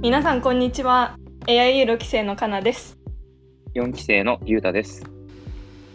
[0.00, 2.98] 皆さんこんにちは AIU6 期生のかなです
[3.74, 5.02] 4期生のゆうたです。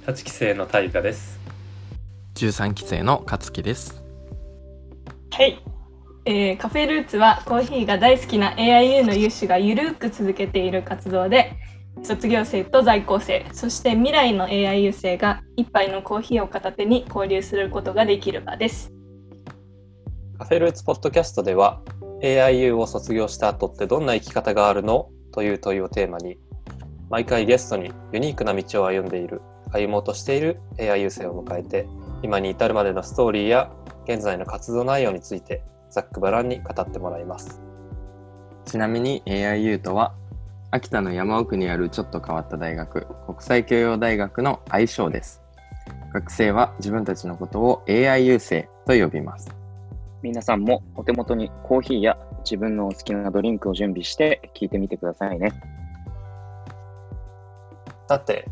[0.05, 1.39] 8期生の大河です。
[2.35, 4.03] 13期生の勝樹です。
[5.31, 5.57] はい、
[6.25, 11.53] えーカフェルーツはコーヒーが大好きな AIU の有志がゆるーく続けている活動で
[12.03, 18.91] 卒業生と在校生そして未来の AIU 生が一杯のコーヒーを片手に交流することができる場です
[20.37, 21.81] カフェルーツポッドキャストでは
[22.23, 26.37] AIU を卒業した後ってどんな生き方があるのという問いをテーマに
[27.09, 29.41] 毎回ゲストにユニークな道を歩んでいる
[29.71, 31.87] 歩もうとしている AIU 生を迎えて
[32.23, 33.71] 今に至るまでのストーリーや
[34.05, 37.61] 現在の活動内容についてざっくばらんに語ってもらいます
[38.65, 40.13] ちなみに AIU とは、
[40.71, 45.41] 秋田の山奥にあるちょっと変わった大学、国際教養大学の愛称です。
[46.13, 49.62] 学生は自分たちのことを AIU 生と呼びます。
[50.23, 55.51] 皆さんもお手元にコーヒーや自分のお好きなドリンクを準備して聞いてみてくださいね。
[58.07, 58.47] さて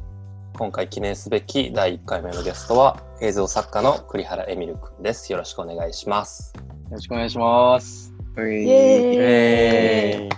[0.53, 8.13] 今回記念すべき第1回目のゲストは映像作家の栗原エミルくんですよろしくお願いしますよろしくお願いします。
[8.37, 10.29] イエーイえ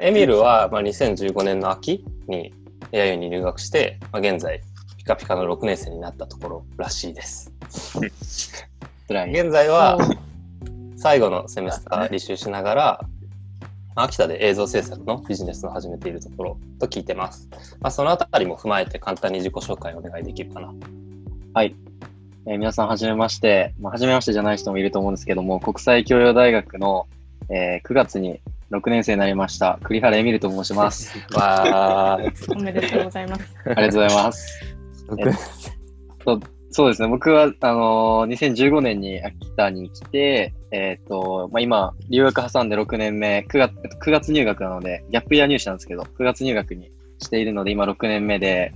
[0.00, 2.54] エミルは、まあ、2015年の秋に
[2.92, 4.66] AIU に入学して、まあ、現在ピ
[5.08, 7.50] カピカの6年生になったところらしいです。
[9.08, 9.98] 現在は
[10.96, 13.00] 最後のセメスター履修しながら、
[13.96, 17.48] まあ秋田で映像制作のビジネスを始めているところと聞いてます。
[17.80, 20.74] まあ、そのあたりも踏まえて簡単に自己紹介をお願いできるかな。
[21.56, 21.74] えー
[22.58, 23.74] 皆さん、はじめまして。
[23.80, 27.06] まあ、はじめましてじゃない人もいると思うんですけども、国際教養大学の、
[27.48, 31.18] えー9月に6年生になりました、栗原エミルと申します。
[31.34, 32.18] わあ、
[32.54, 34.77] おめでとうございますありがとうございます。
[35.08, 35.32] 僕え
[36.70, 37.08] そうですね。
[37.08, 48.72] 僕は、あのー2015年に秋田に来て、えっ、と、まあ、今、留学挟んで6年目、9月、9月入学なので、ギャップイヤー入試なんですけど、9月入学にしているので、今6年目で、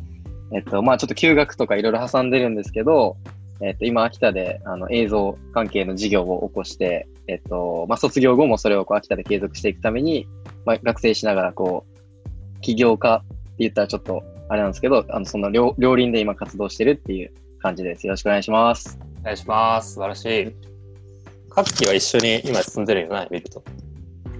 [0.54, 3.16] えっ、と、まあ、ちょっと休学とかいろいろ挟んでるんですけど、
[3.60, 10.26] えっ、と、今、秋田で、あの、映像関係の事業を起こして、えっ、と、まあ、卒業後もそれをこう秋田で継続していくために、
[10.64, 18.06] まあ、学生しながら、こう、起業家って言ったらちょっと、あれなんですけど、あの、その両、両輪で今活動してるっていう感じです。
[18.06, 18.98] よろしくお願いします。
[19.22, 19.94] お願いします。
[19.94, 20.54] 素晴らしい。
[21.48, 23.64] カッキーは一緒に今住んでるよな、見ると。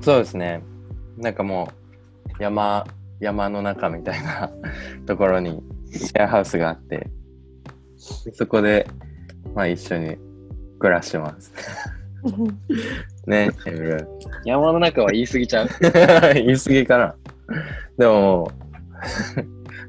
[0.03, 0.63] そうですね。
[1.17, 1.71] なんかも
[2.39, 2.85] う、山、
[3.21, 4.53] 山の中みたいな
[5.07, 7.09] ところにシェアハウスがあって、
[8.27, 8.87] でそこで、
[9.55, 10.19] まあ一緒に
[10.79, 11.55] 暮らしてます。
[13.27, 14.07] ね、エミル。
[14.45, 15.69] 山の中は言い過ぎちゃう。
[16.35, 17.17] 言い過ぎかな。
[17.97, 18.53] でも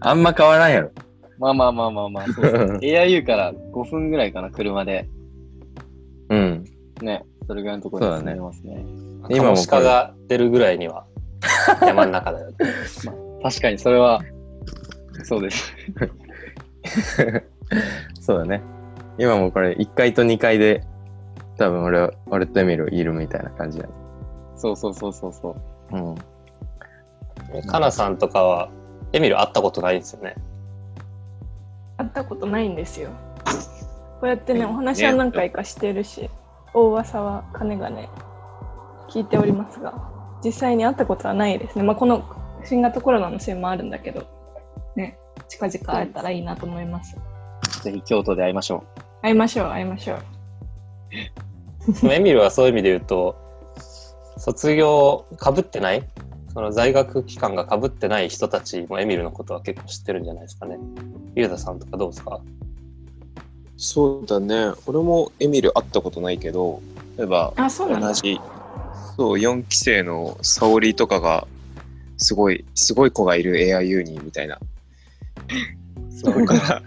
[0.06, 0.92] あんま変わらんやろ。
[1.40, 5.08] まあまあまあまあまあ、そうですね AIU から5分ぐらいかな、車で。
[6.30, 6.66] うん。
[7.02, 8.86] ね、それぐらいのところに住んでますね。
[9.30, 11.06] 今もカモシカが出るぐらいには
[11.82, 12.56] 山の中だよね。
[13.42, 14.22] 確かにそれは、
[15.24, 15.74] そうです。
[18.20, 18.62] そうだね。
[19.18, 20.84] 今もこれ1階と2階で、
[21.58, 23.94] 多分俺、俺とエミルいるみたいな感じだね。
[24.56, 25.56] そうそうそうそうそ
[25.92, 25.98] う。
[25.98, 27.62] うん。
[27.68, 28.70] かなさんとかは、
[29.14, 30.36] エミル会ったことないんですよね。
[31.98, 33.10] 会ったことないんですよ。
[34.20, 36.30] こうやってねお話は何回かしてるし
[36.74, 38.10] 大噂は金がね
[39.10, 39.94] 聞いておりますが
[40.44, 41.84] 実際に会ったことはないですね。
[41.84, 42.24] まあこの
[42.66, 44.26] 新型コロナのせいもあるんだけど
[44.96, 45.18] ね
[45.50, 47.16] 近々会えたらいいなと思います。
[47.84, 48.84] ぜひ京都で会いましょ
[49.22, 50.24] 会いましょう会いましょう。
[52.12, 53.36] エミルはそういう意味で言うと、
[54.38, 56.04] 卒業かぶってない？
[56.54, 60.78] その在学期間がかぶってない人たちもエミルのことは結構知ってるんじゃないですかね。
[61.36, 62.40] ゆうたさんとかどうですか？
[63.76, 64.72] そうだね。
[64.86, 66.82] 俺もエミル会ったことないけど、
[67.18, 68.40] 例えば同じ、
[69.18, 71.48] そう、4期生の沙織とかが、
[72.18, 74.60] すごい、すごい子がいる AIU に、みたいな。
[76.10, 76.82] そこから、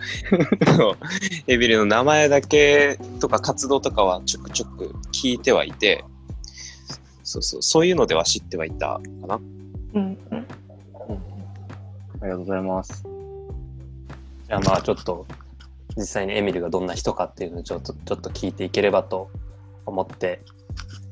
[1.48, 6.04] エミルの名前だけとか活動とかはちょくちょく聞いてはいて、
[7.36, 9.40] そうそう、そういうのでは知ってはいたかな。
[9.94, 10.46] うんうんう。
[12.20, 13.04] ありがとうございます。
[14.46, 15.26] じゃあまあちょっと
[15.96, 19.30] 実際にエミルがどんな人かっていうのをちょっとちょっと聞いていければと
[19.84, 20.40] 思って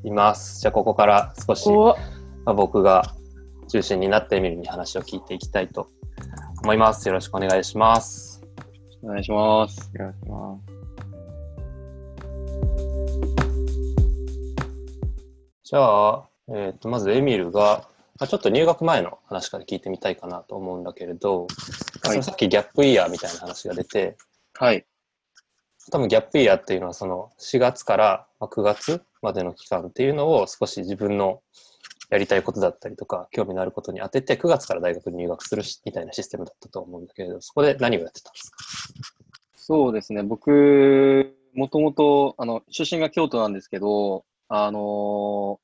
[0.02, 0.60] います。
[0.60, 1.96] じゃあここから少し、お
[2.44, 3.14] まあ、僕が
[3.68, 5.88] 中心になってエミルに話を聞いていきたいと
[6.62, 7.06] 思います。
[7.08, 8.42] よろしくお願いします。
[9.02, 9.90] お願いします。
[9.94, 10.73] よろしくな。
[15.74, 17.88] じゃあ、えっとまずエミルが、
[18.20, 21.48] まあ、ちょっと入学前の話から聞いてみたいかなと思うんだけれど、はい
[22.10, 24.16] そのさっきギャップイヤーみたいな話が出て、
[24.52, 24.86] はい。
[25.90, 31.42] 多分ギャップイヤーっていうのはその4月からまあ、9月までの期間っていうのを少し自分の
[32.08, 38.58] やりたいことだったりとか、興味のあることに当てて、9月から大学に入学するしみたいなシステムだったと思うんだけれど、そこで何をやってたんですか？
[39.56, 40.22] そうですね。
[40.22, 45.58] 僕、もともと、あの、出身が京都なんですけど、あの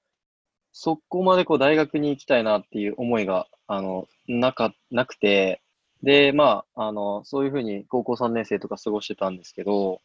[0.82, 5.60] そこまでこう大学に行きたいなっていう思いが、あの、なか、なくて、
[6.02, 10.00] で、まあ、あの、そういうふうに高校3年生とか過ごしてたんですけど、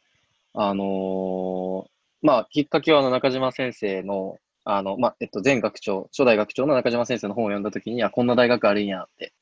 [0.52, 1.86] あの
[2.20, 9.32] まあ、きっかけはあの中島先生の、あの、まあ、えっと、前学長、初代学長の中島先生の本を読んだときに、あ、こんな大学あるんやって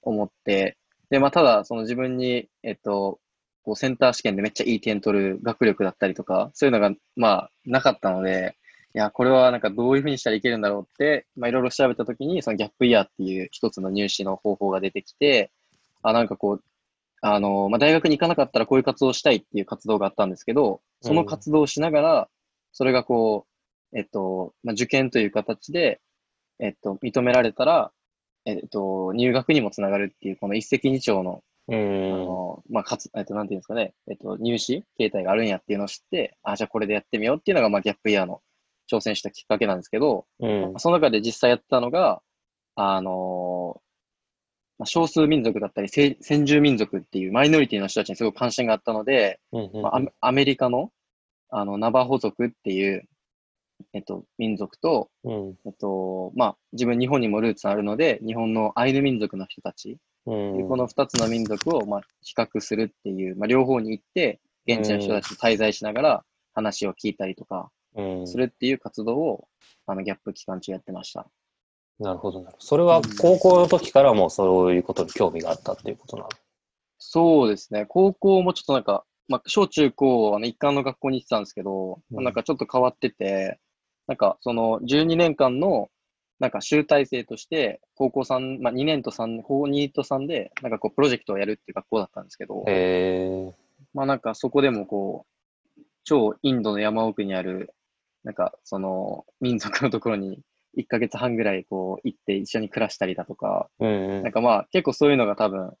[0.00, 0.78] 思って、
[1.10, 3.18] で、まあ、ただ、その自分に、えっと、
[3.62, 8.56] こうセンター試験でめっちゃいい点取る学力だったりとか、そういうのが、まあ、なかったので、
[8.96, 15.50] いや、これはなんかどういうふうにしたらいけるんだろうって、まあ、いろいろ調べたときに、そのギャップイヤーっていう一つの入試の方法が出てきて、
[16.02, 16.64] あ、なんかこう、
[17.20, 22.28] あの、まあ、大学に行かなかったらこういう活動をしたいっていう活動があったんですけど、その活動をしながら、
[22.72, 23.46] それがこ
[23.92, 26.00] う、えっと、まあ、受験という形で、
[26.58, 27.92] えっと、認められたら、
[28.46, 32.10] えっと、入学にもつながるっていう、この一石二鳥のうあん。
[32.24, 38.40] の、まあ、かつ、えっと、なんていうんですかね、えっと、入試形態があるんやっていうのを知って、あ、じゃあこれでやってみようっていうのが、まあ、ギャップイヤーの
[38.90, 40.74] 挑戦したきっかけなんですけど、うん。
[40.78, 42.22] その中で実際やったのが、
[42.74, 43.80] あの
[44.78, 49.82] まあ、少数民族だったり、せ先住民族っていうマイノリティの人たちにすごく関心があったので、うん。
[49.82, 50.90] まあ、アメリカの、
[51.50, 53.04] あの、ナバホ族っていう、
[53.92, 55.54] えっと、民族と、うん。
[55.66, 60.68] えっと、まあ、自分日本にもルーツあるので、日本のアイヌ民族の人たち、うん。
[60.68, 67.68] この二つの民族を、まあ、比較するっていう、まあ、両方に行って、現地の人たちと滞在しながら話を聞いたりとかうん
[68.26, 69.48] するっていう活動を、
[69.86, 71.26] あの、ギャップ期間中やってました。
[71.98, 72.64] なるほどなるほど。
[72.64, 76.28] それは高校の時からもうそういうことに興味があったっていうことなの？
[76.98, 77.86] そうですね。
[77.86, 83.58] 高校もちょっとなんか、まあ、小中高、あの、一貫の学校に行ってたんですけど、うんなんかちょっと変わってて、
[84.06, 85.88] なんかその12年間の、
[86.38, 92.62] なんか集大成として、高校3、まあ、2年と3、高2と3で、なんかこう、プロジェクトをやるっていう学校だったんですけど。
[93.94, 95.24] まあなんかそこでもこ
[95.78, 97.74] う、超インドの山奥にある、
[98.26, 100.40] なんかその民族のところに
[100.76, 105.72] 1ヶ月半ぐらいこう行って一緒に暮らしたりだとか、うんなんかまあ結構そういうのが多分、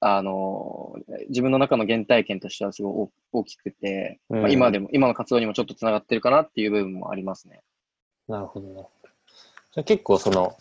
[0.00, 0.94] あの
[1.28, 7.60] 自分の中の原体験としてはすごい大大きくて、うんまあ、今でも、今の活動にもちょっとつながってるかなっていう部分もありますね。
[8.26, 9.08] なるほどなるほど。
[9.72, 10.56] じゃあ結構その、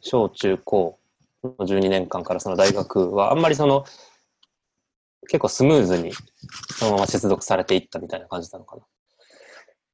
[0.00, 1.00] 小中高
[1.42, 3.84] の12年間からその大学はあんまりその、
[5.26, 6.12] 結構スムーズに
[6.78, 8.82] そのまま接続されていったみたいな感じなのかな？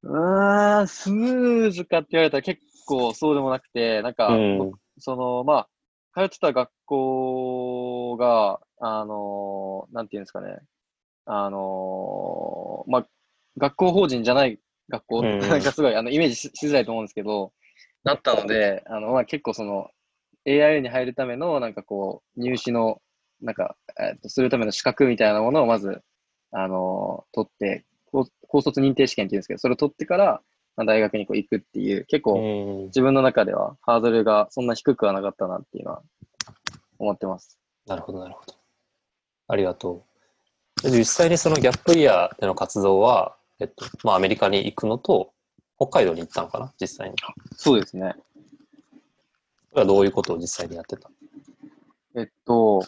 [0.03, 4.57] うーん、スムーズかって言われたら結構そうでもなくて、なんか、うん。
[4.57, 5.67] 僕その、ま
[6.13, 10.57] あ、通ってた学校が、あの、なんていうんですかね、
[11.25, 13.07] あの、まあ、
[13.57, 14.59] 学校法人じゃない
[14.89, 15.39] 学校、うん。
[15.39, 17.53] なんかすごい、あの、イメージししづらいと思うんですけど、
[18.03, 19.89] だったので、あの、まあ、結構その、
[20.45, 23.01] AIA に入るための、なんかこう、入試の、
[23.41, 26.01] なんか、えっと、するための資格みたいなものをまず、
[26.51, 27.85] あの、取って、
[28.51, 30.41] 高高卒認定試験っていうんですけど、それを取ってから、
[30.75, 32.85] まあ、大学にこう行くっていう、結構、うん。
[32.87, 36.01] 自分の中ではハードルがそんな低くはなかったなっていうのは
[36.99, 37.57] 思ってます。
[37.87, 38.53] なるほど、なるほど。
[39.47, 40.05] ありがと
[40.83, 40.91] う。
[40.91, 45.33] で実際にそのギャップイヤーでの活動は、えっと、まあアメリカに行くのと、
[45.77, 47.15] 北海道に行ったのかな実際に。
[47.55, 48.15] そうですね。
[49.71, 51.09] それはどういうことを実際にやってた？
[52.15, 52.85] えっと、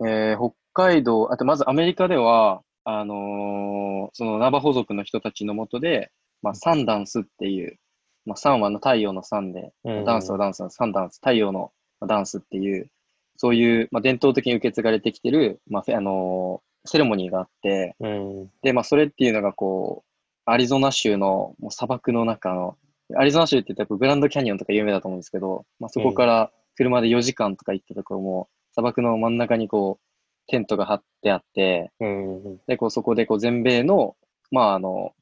[0.00, 6.10] えー北海道、あとまずアメリカでは、あのーそのナバホ族の人たちのもとで、
[6.42, 7.78] まあ、サンダンスっていう、
[8.26, 10.04] まあ、サンはあの太陽のサンで、うん。
[10.04, 11.72] ダンスはダンスのサンダンス、太陽の
[12.06, 12.90] ダンスっていう、
[13.36, 18.50] そういう、まあ、伝統的に受け継がれてきてる、まあ、あのーセレモニーがあって、うん。
[18.62, 22.78] で、まあ、それっていうのがこう、アリゾナ州のもう砂漠の中の、
[23.16, 30.09] アリゾナ州って言ったらグランドキャニオンとか有名だと思うんですけど、まあ、そこから車で4時間とか行ったところも、砂漠の真ん中にこう、
[30.46, 32.58] テントが張ってあって、うん。
[32.66, 34.16] で、こう、そこでこう、全米の、
[34.50, 35.12] まあ、あの、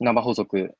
[0.00, 0.74] ナバホ族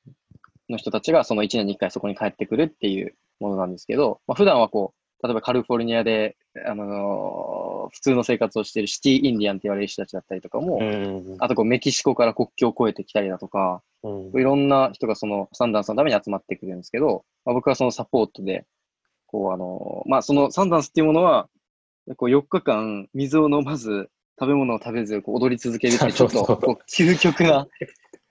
[0.68, 11.36] の人たちがその1年に1回そこに帰ってくるっていうものなんですけど、まあ、普段はこう、例えばカリフォルニアで、あのー普通の生活をしているシティインディアンって言われる人たちだったりとかも、うん。
[11.38, 18.66] あとこうメキシコから国境を越えてきたりだとか、うんいろんな人がそのサンダンスのために集まってくるんですけど、まあ、僕はそのサポートで、
[19.26, 21.48] こうあの、まあそのサンダンスっていうものは、
[22.16, 27.66] こう4日間水を飲まず、食べ物を食べず、こう踊り続けるっていう ちょっとこう究極な、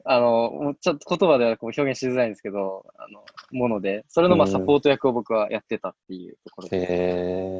[0.05, 6.91] あの、ちょっと言葉ではこう表現しづらいんですけど、あの、もので、それのまあうんサポート役を僕はやってたっていうところです。
[6.91, 6.95] へ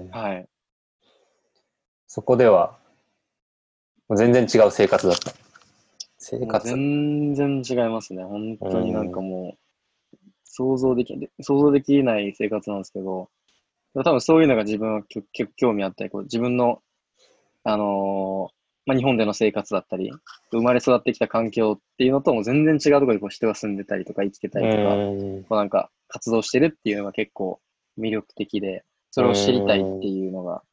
[0.07, 0.09] え。
[0.11, 0.47] はい。
[2.07, 2.77] そこでは、
[4.11, 5.33] 全然違う生活だった。
[6.17, 6.67] 生活。
[6.67, 8.23] 全然違いますね。
[8.23, 13.29] 本当になんかもう、想像でき、想像できない生活なんですけど、
[13.95, 16.81] 多分そういうのが自分は結構興味あったり、こう自分の、
[17.63, 18.53] あのー
[18.85, 20.11] まあ、日本での生活だったり、
[20.51, 27.59] 生まれ育ってきた環境っていうのとも全然違うところにこう人が住んでたりとか生きてたりとか、うんこうなんか活動してるっていうのが結構
[27.99, 30.63] 魅力的で、それを知りたいっていうのが、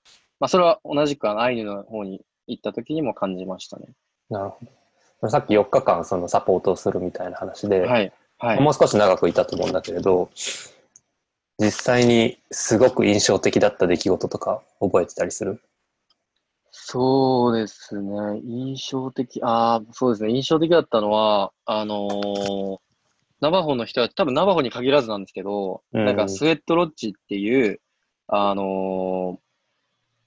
[0.40, 3.86] まあそれは同じくあのアイヌの方に行った時にも感じましたね。
[4.28, 4.58] なるほ
[5.22, 5.28] ど。
[5.28, 8.12] さっき4日間そのサポートをするみたいな話で、はい。
[8.38, 8.60] はい。
[8.60, 10.30] もう少し長くいたと思うんだけれど、
[11.60, 15.60] 実際にすごく印象的だった出来事とか覚えてたりする？
[16.72, 18.40] そうですね。
[18.44, 20.30] 印象的、ああ、そうですね。
[20.30, 22.78] 印象的だったのは、あのー
[23.40, 27.80] ナバホの人は、多分ナバホに限らずなんですけど、うんなんかスウェットロッジっていう、
[28.28, 29.38] あのー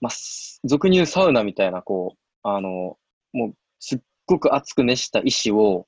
[0.01, 5.87] まあ、す俗に言うサウナみたいな、こう、あのーもう、すっごく熱く熱した石を、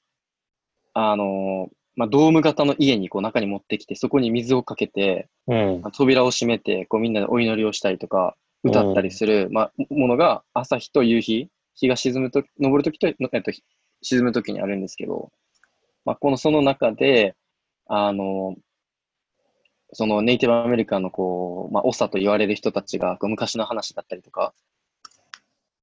[0.94, 5.82] あのーまあ、ドーム型の家にこう中に持ってきて、そこに水をかけて、うん。
[5.94, 13.52] 扉を閉めて、こうみんなでお祈りをしたりとか、歌ったりする、まあ、ものが朝日と夕日、日が沈むとき、昇るときと、えっと、
[14.02, 15.32] 沈むときにあるんですけど、
[16.04, 17.36] まあ、この、その中で、
[17.88, 18.56] あの、
[19.94, 24.54] そのネイティブアメリカンのこう、まあ、オサと言われる人たちが、こう昔の話だったりとか、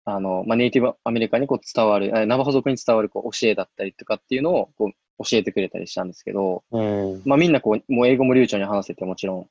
[0.04, 7.23] あの、まあ、ネイティブアメリカにこう伝わる、えナバホ族に伝わるこう教えだったりとかっていうのをこう教えてくれたりしたんですけど、うん。
[7.25, 9.49] まあみんなこう、もう英語も流暢に話せてもちろ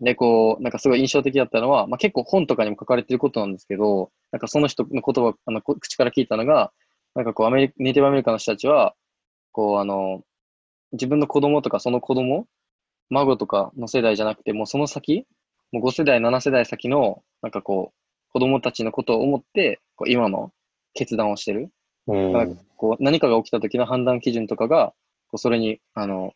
[0.00, 0.04] ん。
[0.04, 6.72] で、こう、なんかすごい印象的だったのは、まあ結構本とかにも書かれてることなんですけど、なんかその人の言葉、あの、こ口から聞いたのが、
[7.14, 8.94] なんかこうアメリ、ネイティブアメリカの人たちは、
[9.52, 10.22] こうあの、
[10.92, 12.46] 自分の子供とかその子供、
[13.10, 15.26] 孫とかの世代じゃなくて、もうその先、
[15.72, 20.50] もう5世代、7世代先の、なんかこう、子供たちのことを思って、こう今の
[20.92, 21.70] 決断をしてる。
[22.06, 22.32] うん。
[22.32, 24.92] なんかこう何かが起きた時の判断基準とかが、
[25.28, 26.32] こうそれに、あの、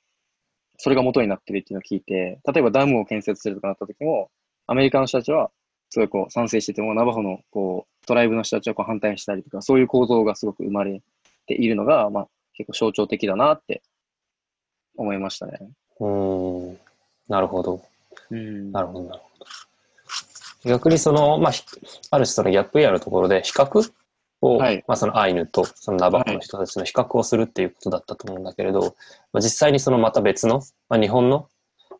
[0.78, 4.30] それが元になってるっていうのを聞いて、例えばダムを建設するとかなった時も、
[4.66, 5.50] アメリカの人たちは、
[5.90, 11.02] すごいこう賛成してても、ナバホのこうトライブの人たちはこう反対したりとか、そういう構造がすごく生まれ
[11.46, 13.82] ているのが、まあ結構象徴的だなって
[14.96, 15.58] 思いましたね。
[16.00, 16.78] うん。
[17.28, 17.82] なるほど。
[18.30, 19.44] うんなるほど、なるほ
[20.64, 20.70] ど。
[20.70, 21.62] 逆にその、まあ、ひ
[22.10, 23.92] ある種そのギャップイヤーのところで比較
[24.40, 28.96] を、はいまあそのアイヌとそのナバホの人たちの比較をするっていうことだったと思うんだけれど、
[29.32, 31.48] まあ、実際にそのまた別の、まあ、日本の、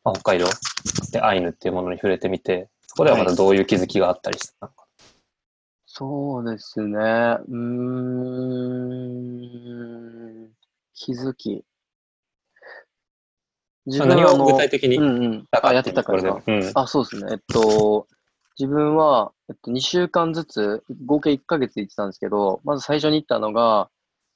[0.04, 0.47] まあ、北海道
[1.12, 4.87] でアイヌっていうものに触れてみて、そこではまたどういう気づきがあったりしたのか。
[5.87, 6.97] そうですね。
[6.97, 7.54] うー
[10.45, 10.49] ん。
[10.95, 11.64] 気づき。
[13.87, 15.47] 自まあ、何をあの具体的にうんうん。
[15.50, 16.42] あ、やってたからか。
[16.47, 16.73] うん。
[16.75, 17.33] あ、そうですね。
[17.33, 18.07] えっと、
[18.59, 23.88] 自分は、えっと、2週間ずつ、合計1ヶ月行ってたんですけど、まず最初に行ったのが、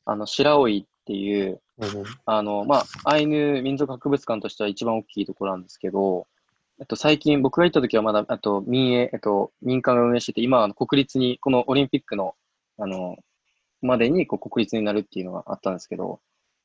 [0.06, 6.26] あの、白老っていう、うんあの、まあ、アイヌ民族博物館としては一番大きいところなんですけど、
[6.80, 12.34] えっと、最近、僕が行った時はまだ、あと、民営、えっと、民間が運営してて、今はあの国立に、このオリンピックの、
[12.78, 13.16] あの、
[13.82, 16.20] までに、こう、国立になるっていうのがあったんですけど、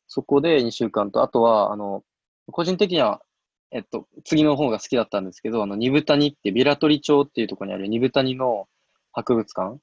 [0.08, 2.04] そこで2週間と、あとは、あの、
[2.52, 3.22] 個人的には、
[3.72, 8.68] えっと、次の方が好きだったんですけど、あの、ニブタニって、ビラトリ町っていうところにあるニブタニの
[9.12, 9.80] 博物館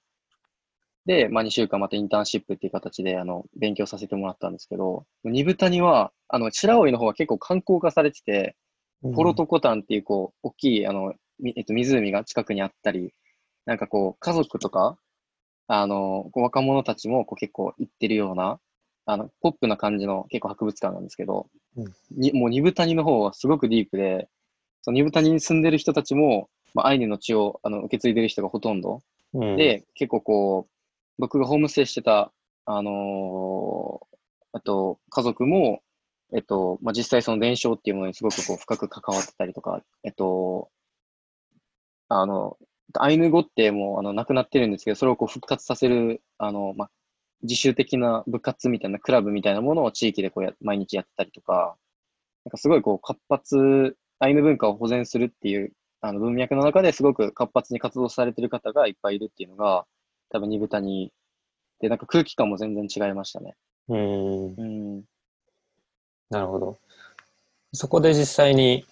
[1.06, 8.56] で、まあ、2週間またインターンシップっていう形で、あの、勉強させてもらったんですけど、ニブタニは、あの、白老の方は結構観光化されてて、
[9.14, 11.12] ポロトコタンっていう、こう、大きい、あの、
[11.44, 13.12] えっと、湖が近くにあったり、
[13.66, 14.98] なんかこう、家族とか、
[15.66, 18.60] あの、若者たちもこう結構行ってるような、
[19.06, 21.92] あの、ポップな感じの結構博物館なんですけど、うん。
[22.10, 24.28] にもうニブタニの方はすごくディープで、
[24.82, 29.00] そのニブタニに住んでる人たちも、まあ、アイヌの血をあの受け継いでる人がほとんど、
[29.34, 30.72] うん、で、結構こう、
[31.18, 32.32] 僕がホームステイしてた、
[32.66, 34.14] あのー
[34.54, 35.82] あと、家族も、
[36.32, 40.70] えっと、まあ、実際その伝承っていうものにすごくこう深く関わってたりとか、えっと、
[42.08, 42.56] あの、
[42.96, 46.90] アイヌ語ってもうあのなくなってるんですけど、それをこう復活させる、あの、まあ、
[47.42, 51.76] 自主的な部活みたいな、クラブみたいなものを地域でこうや毎日やってたりとか、
[52.44, 59.86] なんかすごいこう活発、アイヌ文化を保全するっていうあの文脈の中ですごく活発に活動されてる方がいっぱいいるっていうのが、
[60.30, 61.12] 多分、ニブタに、
[61.80, 63.56] で、なんか空気感も全然違いましたね。
[63.88, 64.54] うん。
[64.54, 64.62] う
[64.98, 65.02] ん。
[66.30, 66.78] なるほど。
[67.72, 68.84] そこで実際に、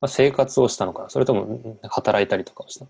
[0.00, 2.86] まあ、生活をしたのかなそれともん働いたりとかをした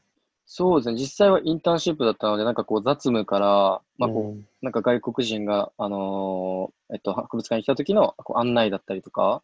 [0.51, 0.99] そうですね。
[0.99, 9.43] 実際はインターンシップだったので、なんかこう雑務から、まあこう、うんなんか外国人が、あのーえっと、博物館に来た時のこう案内だったりとか、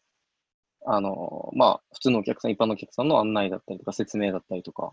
[0.87, 4.93] あのーまあ、普通のお客さん、一般のお客さんの案内だったりとか、説明だったりとか、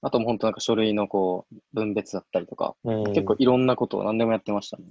[0.00, 4.84] あともう本当なんか書類のこう、分別だったりとか、うん結構いろんなことを何でもやってましたね。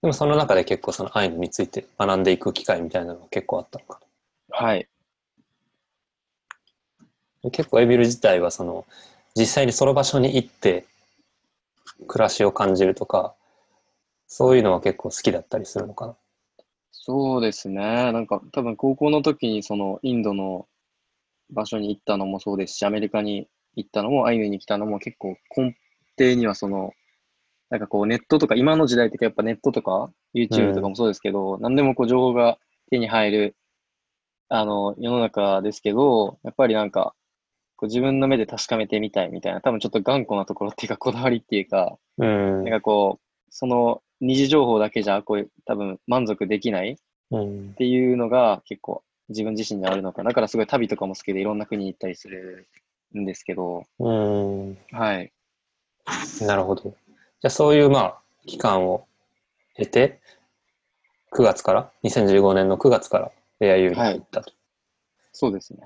[0.00, 4.00] でもその中で結構そのアイヌについて学んでいく機会みたいなのが結構あったのか
[4.50, 4.88] はい。
[7.46, 7.50] な。
[7.50, 8.84] 結構エビル自体はその
[9.34, 10.86] 実際にその場所に行って
[12.06, 13.34] 暮らしを感じるとか、
[14.26, 16.16] そういうのは結構好きだったりするのかな。
[16.90, 18.12] そうですね。
[18.12, 20.66] なんか多分高校の時にそのインドの
[21.50, 25.76] 場所に行ったのもそうですし、アメリカに行ったのも、アイヌに来たのも結構根
[26.18, 26.92] 底にはその、
[27.70, 32.58] なんかこうネットとか、今の時代ってやっぱネットとか YouTube とかもそうですけど、何でもこう情報が
[32.90, 33.56] 手に入る、
[34.48, 37.14] あの、世の中ですけど、やっぱりなんか、
[37.76, 46.96] こう自分の目で確かめてみたいみたいな、多分ちょっと頑固なところっていうか、こだわりっていうか、うんなんかこう、その二次情報だけじゃ、こう多分満足できないっ
[47.30, 50.30] うんていうのが結構自分自身にあるのかな。
[50.30, 52.68] だからすごい旅とかも好きでいろんな国に行ったりする
[53.16, 55.32] んですけど、うんはい。
[56.40, 56.82] なるほど。
[56.82, 59.06] じゃあそういうまあ期間を
[59.74, 60.20] 経て、
[61.32, 63.30] 9月から、2015年の9月から
[63.60, 64.52] AIU に入ったと。
[65.32, 65.80] そうですね。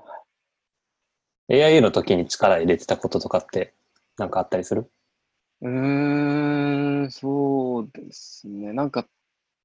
[1.51, 3.73] AIU の時に力入れてたこととかって
[4.17, 4.89] なんかあったりする？
[5.61, 8.73] うーん、そうですね。
[8.73, 9.05] なんか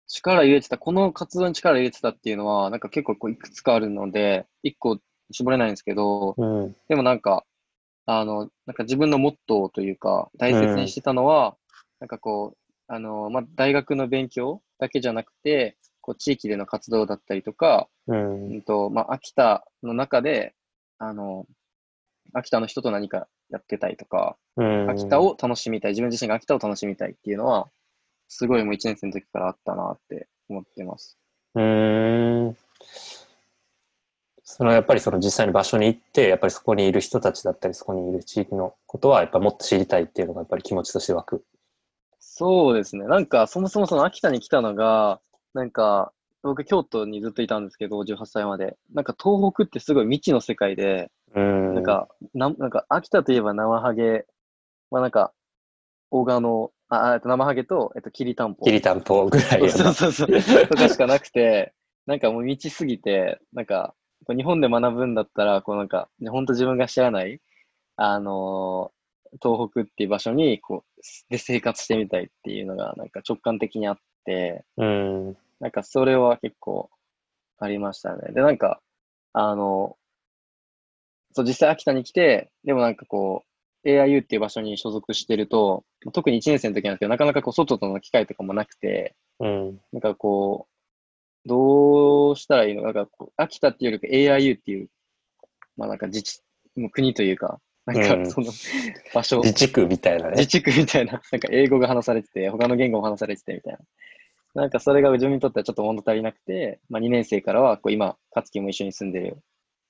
[0.09, 4.99] 力入れてた、この活動に力入れてたっていうのは、なんか結構こういくつかあるので、一個
[5.33, 6.77] 絞れないんですけど、うん。
[6.89, 7.45] でもなんか、
[8.07, 11.57] あの、なんか自分のモットーというか、大切にしてたのは、
[12.01, 18.51] なんかこう、あの、まあ、大学の勉強だけじゃなくて、こう、地域での活動だったりとか、うん。
[18.51, 20.55] うんと、まあ、秋田の中で、
[20.99, 21.47] あの、
[22.33, 24.91] 秋田の人と何かやってたりとか、うん。
[24.91, 27.69] 秋田を楽しみたい、自分自身が秋田を楽しみたいっていうのは、
[28.29, 31.19] すごいもう1年生の時からあったなって思ってます。
[31.55, 32.57] うーん。
[34.49, 41.45] そのやっぱりその実際に場所に行って、やっぱりそこにいる人たちだったり、そこにいる地域のことは、やっぱもっと知りたいっていうのがやっぱり気持ちとして湧く。
[42.21, 43.07] そうですね。
[43.07, 45.21] なんか、そもそもその秋田に来たのが、
[45.53, 48.77] なんか、僕、京都にずっといたんですけど、18歳まで。
[48.95, 51.26] なんか、東北ってすごい未知の世界で、うん。
[51.41, 54.27] なんか、ななんか、秋田といえば生ハゲ、
[54.91, 55.33] まあなんか、
[56.11, 58.65] 大賀の、あ、あえっと生ハゲと、えっと、きりたんぽ。
[58.65, 59.93] きりたんぽぐらいやそうな。
[59.93, 60.29] そうそう。
[60.29, 61.75] とかしかなくて、
[62.07, 63.95] なんかもう未知すぎて、なんか、
[64.29, 67.41] 日本で学ぶんだったら、こうなんか、ね本当自分が知らない、
[67.97, 68.97] あのー
[69.43, 75.37] 東北っていう場所に、こう、で生活してみたいっていうのが、なんか直感的にあって、うん。
[75.61, 76.91] なんかそれは結構
[77.59, 78.33] ありましたね。
[78.33, 78.81] で、なんか、
[79.33, 79.97] あの、
[81.37, 83.45] そう、実際秋田に来て、でもなんかこ
[83.85, 89.81] う、AIU っていう場所に所属してると、特に1年生の時なんですけど、なかなかこう、外との機会とかもなくて、うん。
[89.93, 90.67] なんかこ
[91.45, 92.83] う、どうしたらいいの？
[92.83, 94.89] なんかこう、秋田っていうよりか AIU っていう、
[95.77, 96.41] まあなんか自治、
[96.75, 98.51] もう国というか、なんうんかその
[99.15, 100.47] 場所、自治区みたいなね自。
[100.47, 103.79] 治区みたいな、なんか英語が話されてて、他の言語も話されててみたいな。
[104.63, 109.39] なんかそれが自分にとってはちょっと物足りなくて、まあ2年生からは、こう今、勝樹も一緒に住んでる。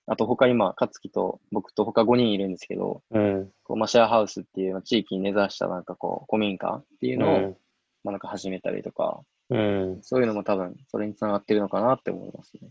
[0.07, 3.51] あと他今、勝樹と僕と他5人いるんですけど、うん。
[3.64, 7.57] こうまあシェアハウスっていうまあ地域に根ざしたなんかこう、古民家っていうのを、うん。
[8.05, 9.99] まあなんか始めたりとか、うん。
[10.03, 12.69] そういうのも多分それにつながってるのかなって思いますね。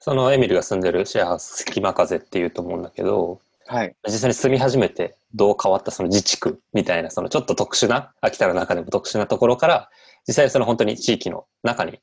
[0.00, 3.94] そのエミルが住んでるシェアハウス、隙間風っていうと思うんだけど、はい。
[4.06, 9.90] 実際に住み始めてどう変わったその自治区みたいな、そのちょっと特殊な、秋田の中でも特殊なところから、
[10.26, 12.00] 実際にその本当に地域の中に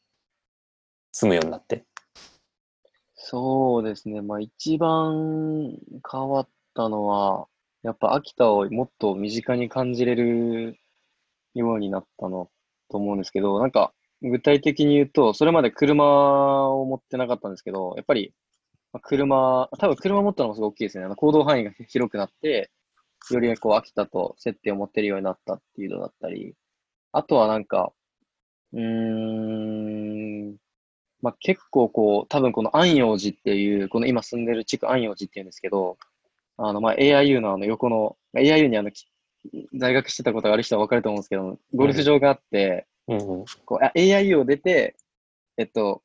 [1.12, 1.84] 住むようになって。
[3.28, 4.22] そうですね。
[4.22, 5.78] まあ一番
[6.12, 7.48] 変わったのは、
[7.84, 10.78] やっぱ秋田をもっと身近に感じれる
[11.56, 12.50] ようになったの
[12.90, 16.06] と思うんですけど、なんか具体的に言うと、それまで車
[16.70, 18.34] を持ってなかったんですけど、やっぱり
[18.94, 21.08] まあ車、多分車持ったのもすごい大きいですね。
[21.16, 22.72] 行動範囲が広くなって、
[23.32, 26.56] よりこう秋田と接点を持ってるようになったっていうのだったり、
[27.14, 27.94] あとはなんか、
[28.74, 30.58] うーん、
[31.26, 35.98] まあ、結構こう、多分この安養寺っていう、この今住んでる地区安養寺っていうんですけど、
[36.58, 38.92] あの、まあ、AIU のあの横の、AIU にあの、
[39.74, 43.46] 在学してたことがある人は分かると思うんですけど、ゴルフ場があって、うん。
[43.66, 44.96] こう、AIU を出て、
[45.58, 46.04] えっと、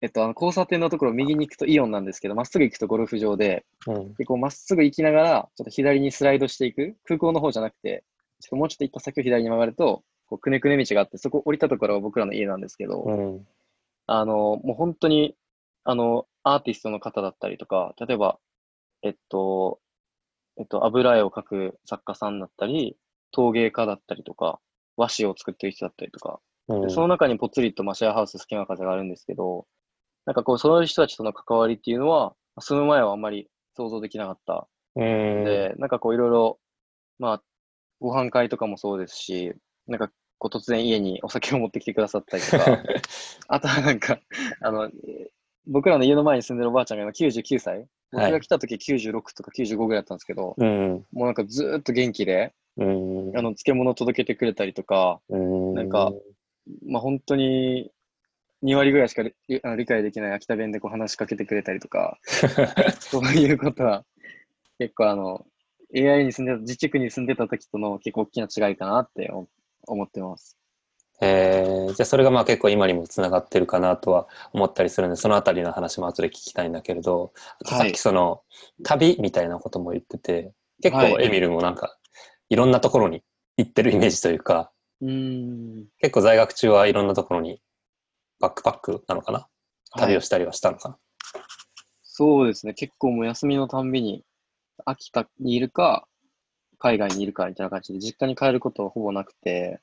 [0.00, 4.14] えっと、あの、交差点のところ右に行くとイオンなんですけど、まっすぐ行くとゴルフ場で、うん。
[4.14, 8.02] で、こう、まっすぐ行きながら、ちょっと左にスライドしていく、空港の方じゃなくて、
[8.40, 13.46] ちょっともうちょっと行った先を左に曲がると、こう、くねくね道があって、そこ降りたところが僕らの家なんですけど、うん。
[14.06, 15.36] あの、もう本当に、
[15.84, 18.38] あの、アーティストの方だったりとか、例えば、
[19.02, 19.80] えっと、
[20.58, 22.96] えっと、油絵を描く作家さんだったり、
[23.32, 24.60] 陶芸家だったりとか、
[24.96, 29.66] 和紙を作ってる人だったりとか、うんでその中にぽつりとまあシェアハウス隙間風があるんですけど、
[30.26, 34.68] なんかこう、そういう人たちとの関わりっていうのは、住む前はあんまり想像できなかった。
[34.94, 35.44] うん。
[35.44, 36.60] で、なんかこういろいろ、
[37.18, 37.42] まあ、
[38.00, 39.54] ご飯会とかもそうですし、
[39.86, 40.10] なんか
[40.42, 42.82] こう突然家にお酒を持ってきてくださったりとか、
[43.46, 44.18] あとはなんか、
[44.60, 44.90] あの、
[45.68, 51.06] 僕らの家の前に住んでるおばあちゃんが今99歳僕が来た時96とか95ぐらいだったんですけど、うん。
[51.12, 53.38] もうなんかずーっと元気で、うん。
[53.38, 55.74] あの、漬物を届けてくれたりとか、うん。
[55.74, 56.12] なんか、
[56.88, 57.92] まあ本当に
[58.64, 62.18] 2割ぐらいしか理あの理解できない秋田弁でこう話しかけてくれたりとか、
[62.98, 64.04] そういうことは
[64.78, 65.46] 結構あの、
[65.94, 69.48] AI に住んでた、自治区に住んでた時との結構大きな違いかなって思
[69.92, 70.58] 思ってます。
[71.20, 77.32] えー、じゃあそれがまあ結構今にもつながってるかなとは思ったりするんで、そのあたりの話も後で聞きたいんだけれど、
[77.64, 78.42] さっはいきその、
[78.82, 80.52] 旅みたいなことも言ってて、
[80.82, 81.96] 結構はいエミルもなんか、
[82.48, 83.22] いろんなところに
[83.56, 85.10] 行ってるイメージというか、うー
[85.82, 85.86] ん。
[86.00, 87.62] 結構在学中はいろんなところに
[88.40, 89.46] バックパックなのかな？
[89.96, 90.98] 旅をはいしたりはしたのかな、
[92.02, 92.74] そうですね。
[92.74, 94.24] 結構もう休みのたんびに、
[94.84, 96.08] 秋田にいるか、
[96.82, 99.80] 海外にいるかみたいな感じで、実家に帰ることはほぼなくて、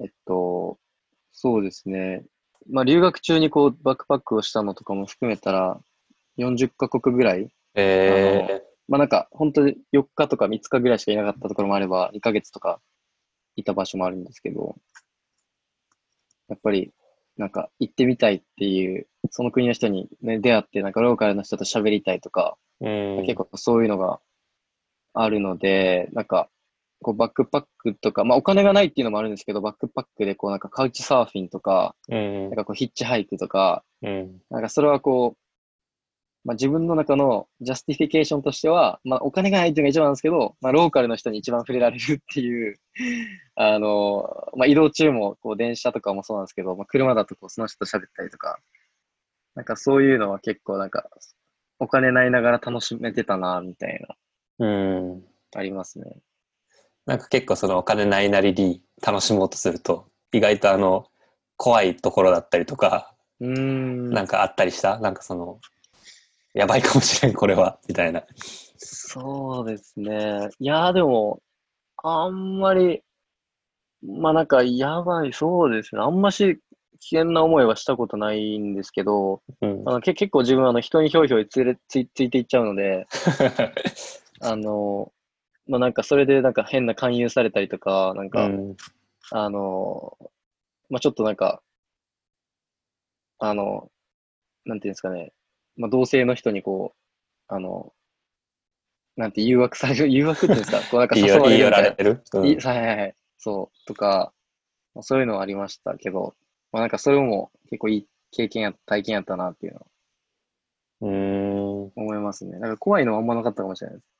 [0.00, 0.78] えっと、
[1.32, 2.24] そうですね。
[2.70, 5.78] まあ、留学中にこう、バックパックをしたのとかも含めたら、
[6.38, 12.80] 40カ国ぐらいえまあなんか、本当に4日とか3日ぐらいしかいなかったところもあれば、2ヶ月とか
[13.56, 14.76] いた場所もあるんですけど、
[16.48, 16.90] やっぱり、
[17.36, 23.26] なんか行ってみたいっていう、その国の人に、ね、出会って、なんかローカルの人と喋りたいとか、ー、うん。
[23.26, 24.20] 結構そういうのが
[25.20, 26.48] あるので、なんか、
[27.00, 32.13] こうバックパックとか、まあお金がないっていうのもあるんですけど、バックパックでこうなんかカウチサーフィンとか、うん。
[32.13, 34.40] なんかこうヒッチハイクとか、うん。
[34.50, 35.38] なんかそれはこう、
[36.44, 42.78] まあ、自分の中の justification としては、まあ、お金がないっていうのが一番なんですけど、まあ、ローカルの人に一番触れられるっていう、
[43.54, 48.60] あの、まあ、移動中も、こう、電車とかもそうなんですけど、まあ、車だとこう、その人と喋ったりとか、
[49.56, 51.10] なんかそういうのは結構なんか、
[51.80, 54.16] お金ないながら楽しめてたな、みたいな、
[54.58, 55.24] うん。
[55.54, 56.16] ありますね。
[57.06, 61.06] なんか結構そのお金ないなりに楽しもうとすると、意外とあの、
[61.56, 64.10] 怖いところだったりとか、うーん。
[64.10, 64.98] なんかあったりした？
[64.98, 65.60] なんかその、
[66.54, 68.24] やばいかもしれん、これは、みたいな。
[68.76, 70.50] そうですね。
[70.58, 71.40] いやーでも、
[72.02, 73.02] あんまり、
[74.02, 76.02] まあなんか、やばい、そうですね。
[76.02, 76.60] あんまし
[77.00, 79.92] 危険な思いはしたことないんですけど、うんあ。
[79.92, 83.06] のけ結構自分はあの人にひょいひょいつれついついていっちゃうので、
[84.40, 85.12] あの、
[85.66, 88.76] まあなんかそれでなんか変な勧誘されたりとか、なんか、うん。
[89.30, 90.16] あの、
[90.90, 91.62] まあちょっとなんか、
[93.38, 93.90] あの、
[94.64, 95.32] なんていうんですかね、
[95.76, 96.98] まあ同性の人にこう、
[97.54, 97.92] あの、
[99.16, 103.14] なんて誘惑される、 誘惑っていうんですか、こうなんか 誘われるみたいなれてる、うんいはいはいはい。
[103.38, 104.32] そう、とか、
[104.94, 106.34] まあそういうのはありましたけど、
[106.72, 109.86] まあなんかそれも結構いい経験や、体験やったなっていうのは
[111.00, 111.92] うーん。
[111.96, 112.58] 思いますね。
[112.58, 114.17] なんか怖いのはあんまなかったかもしれないです。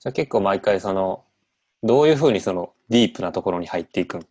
[0.00, 1.24] じゃあ結構毎回その、
[1.82, 4.26] どういうふうにそのディープなところに入っていくん？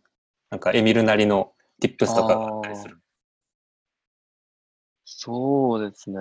[0.50, 2.98] なんかエミルなりの tips とかがあったりする？
[5.04, 6.18] そうですね。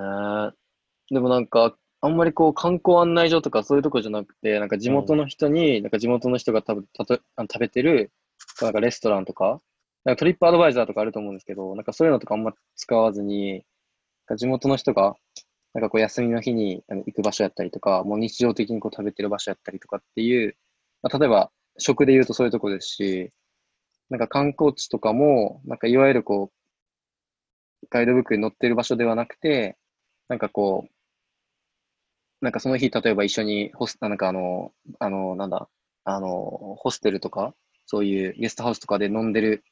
[1.09, 7.19] でもなんか、あんまりこう観光案内所とかそういうとこじゃなくて、なんか地元の人に、なんか地元の人が食べたと
[7.51, 8.11] 食べてる、
[8.61, 9.61] なんかレストランとか、
[10.05, 13.63] なんかトリップアドバイザーとかあると思うんですけど、なんかそういうのとかあんま使わずに、なん
[14.27, 15.15] か地元の人が、
[15.73, 20.55] なんかこう休みの日に行く場所やったりとか、もう日常的にこう食べてる場所やったりとかっていう、
[21.01, 23.31] まあ、例えば食で言うとそういうとこですし、
[24.09, 29.77] なんか観光地とかも、なんかいわゆるこう、ガイドブックに載ってる場所ではなくて、
[30.27, 30.91] なんかこう、
[32.41, 35.69] なんかその日、例えば一緒にホス、なんかあの、あの、なんだ、
[36.05, 36.29] あの、
[36.79, 37.53] ホステルとか、
[37.85, 39.63] そういうゲストハウスとかで飲んでる、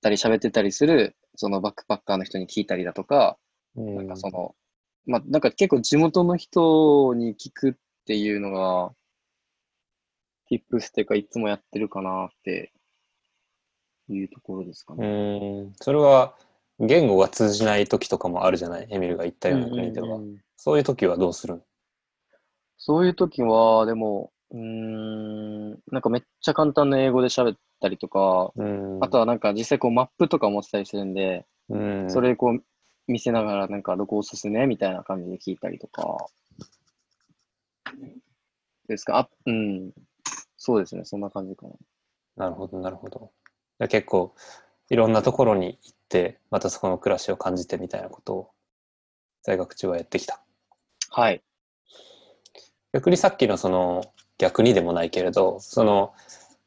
[0.00, 3.38] たり喋ってたりする、そのバックパッカーの人に聞いたりだとか、
[3.76, 4.54] うんなんかその、
[5.08, 7.74] まあ、なんか結構地元の人に聞くっ
[8.06, 8.92] ていうのが、
[10.50, 12.72] tips っていうかいつもやってるかなって
[14.08, 15.06] いうところですかうね。
[15.06, 15.72] ーん。
[15.80, 16.34] それは
[16.78, 18.86] 言語が通じない時とかもあるじゃない？
[18.90, 20.06] エミルが行ったような国では。
[20.06, 21.62] うんうんうんそういう時はどうするん
[22.76, 28.98] そういう時は、でも、うーん、なんかめっちゃ簡単な英語で喋ったりとか、うん。
[29.00, 32.64] あとはなんか実際こうマップとか持ってたりするんで、うん、それこう
[33.08, 36.26] 見せながらなんかどこおすすめみたいな感じで聞いたりとか、
[38.86, 39.92] ですか、あ、うん、
[40.56, 41.74] そうですね、そんな感じかな。
[42.36, 43.32] なるほど、なるほど。
[43.88, 44.34] 結構、
[44.90, 48.50] いろんなところに行って、またそこの暮らしを感じてみたいなことを、
[49.42, 50.42] 在学中はやってきた。
[51.10, 51.42] はい。
[52.92, 54.04] 逆にさっきのその、
[54.38, 56.14] 逆にでもないけれど、その、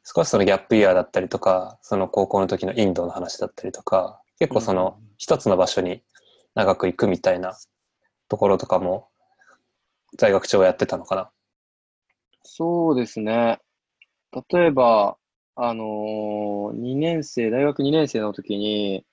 [0.04, 6.02] 少しそのギャップイヤーだったりとか、その高校の時のインドの話だったりとか、結構その、一つの場所に
[6.54, 7.56] 長く行くみたいな
[8.28, 9.08] ところとかも、
[10.18, 11.30] 在学中はやってたのかな？
[12.42, 13.58] そうですね。
[14.50, 15.16] 例えば、
[15.54, 19.04] あのー、2年生、大学2年生の時に、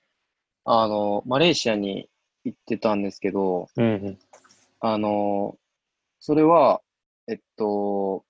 [0.64, 2.08] あの、マレーシアに
[2.44, 4.18] 行ってたんですけど、うんうん。
[4.80, 5.56] あの、
[6.18, 6.80] それは、
[7.28, 8.24] えっと、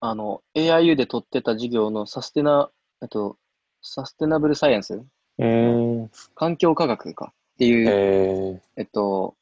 [0.00, 2.70] あの、AIU で取ってた授業のサステナ、
[3.02, 3.36] えっと、
[3.82, 4.94] サステナブルサイエンス？
[4.94, 6.10] うーん。
[6.34, 9.36] 環境科学かっていう、えっと、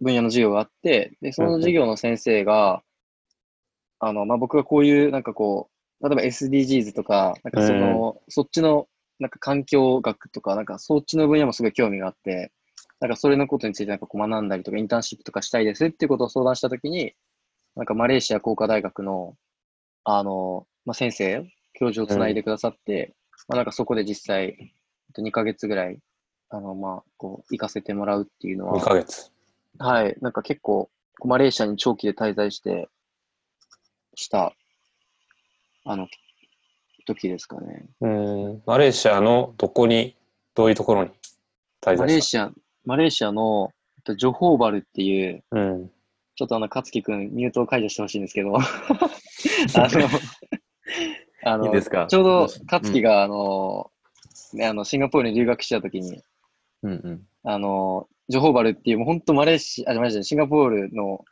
[0.00, 2.82] 分野の授業があって、で、その授業の先生が、
[4.00, 8.88] あの、まあ、僕がこういう、なんかこう、例えば SDGs とか、なんかその、そっちの、
[9.20, 12.50] なんか環境学とか、なんかそっちの分野もすごい興味があって、
[12.98, 17.14] なんかそれのことについてなんかこう学んだりとか、インターンシップとかしたいですっていうことを相談したときに、
[17.76, 19.36] なんかマレーシア工科大学の、
[20.02, 23.14] あの、まあ、先生、教授をつないでくださって、
[23.46, 25.98] まあ、なんかそこで実際、えっと2ヶ月ぐらい、
[26.54, 29.32] あの、まあ、こう、行かせてもらうっていうのは、2ヶ月。
[29.78, 30.88] はい、なんか結構、
[31.24, 32.88] マレーシアに長期で滞在して、
[34.14, 34.54] した、
[35.84, 36.06] あの、
[37.06, 37.86] 時ですかね。
[38.00, 38.62] うーん。
[38.66, 40.16] マレーシアのどこに、
[40.54, 41.10] どういうところに
[41.82, 42.50] 滞在しマレーシア、
[42.84, 45.90] マレーシアの、えっとジョホーバルっていう、たうん。
[46.36, 50.08] ちょっとあの、勝樹くん、ミュートを解除してほしいんですけど、 あの、
[51.42, 53.90] あのいいちょうど、勝樹が、あの、
[54.52, 56.22] ね、あの、シンガポールに留学した時に、
[56.84, 57.26] うんうん。
[57.42, 61.24] あの、ジョホーバルっていう、もう本当マレーシア、あ、マレーシア、シンガポールの、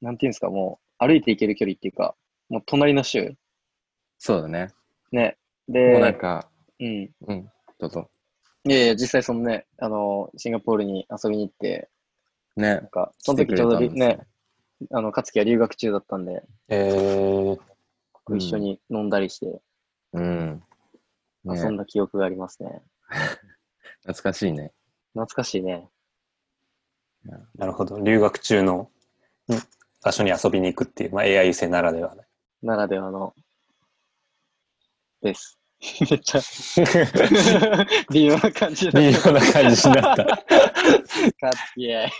[0.00, 2.14] なんていうんですか、もう歩いて行ける距離っていうか、
[2.48, 3.34] もう隣の州。
[4.18, 4.72] そうだね。
[5.12, 5.36] ね。
[5.68, 7.10] もうなんで、か、うん。
[7.26, 8.08] うん、どうぞ。
[8.64, 11.88] いやいや、実際そのね、あの、シンガポールに遊びに行って、
[12.56, 12.86] ねなん。
[12.88, 14.20] か、その時ちょうどね、
[14.90, 17.58] あの、勝樹は留学中だったんで、えー、
[18.36, 19.60] 一緒に飲んだりして、
[20.12, 20.62] うん。
[21.44, 22.82] ね遊んだ記憶がありますね。
[24.02, 24.72] 懐かしいね。
[25.12, 25.88] 懐かしいね。
[27.56, 28.00] なるほど。
[28.00, 28.88] 留学中のん
[30.02, 32.22] 場所に遊びに行くっていう、まあ、AI 生ならではね。
[32.62, 33.34] ならではの、
[35.22, 35.58] です。
[36.10, 36.40] めっちゃ
[38.12, 40.24] 微妙な感じだ微妙な感じになった。
[40.24, 40.42] か
[41.52, 42.10] つきえ。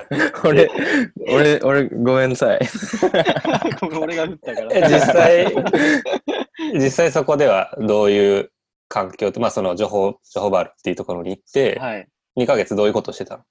[0.42, 0.70] 俺、
[1.28, 2.60] 俺、俺、ごめんなさい。
[3.80, 4.88] ごめん俺が振ったかえら。
[4.88, 5.54] 実際、
[6.74, 8.52] 実際そこではどういう
[8.88, 12.08] 環境と、まあその情報、情報バルっていうところに行って、はい。
[12.36, 13.44] 2ヶ月どういうことしてたの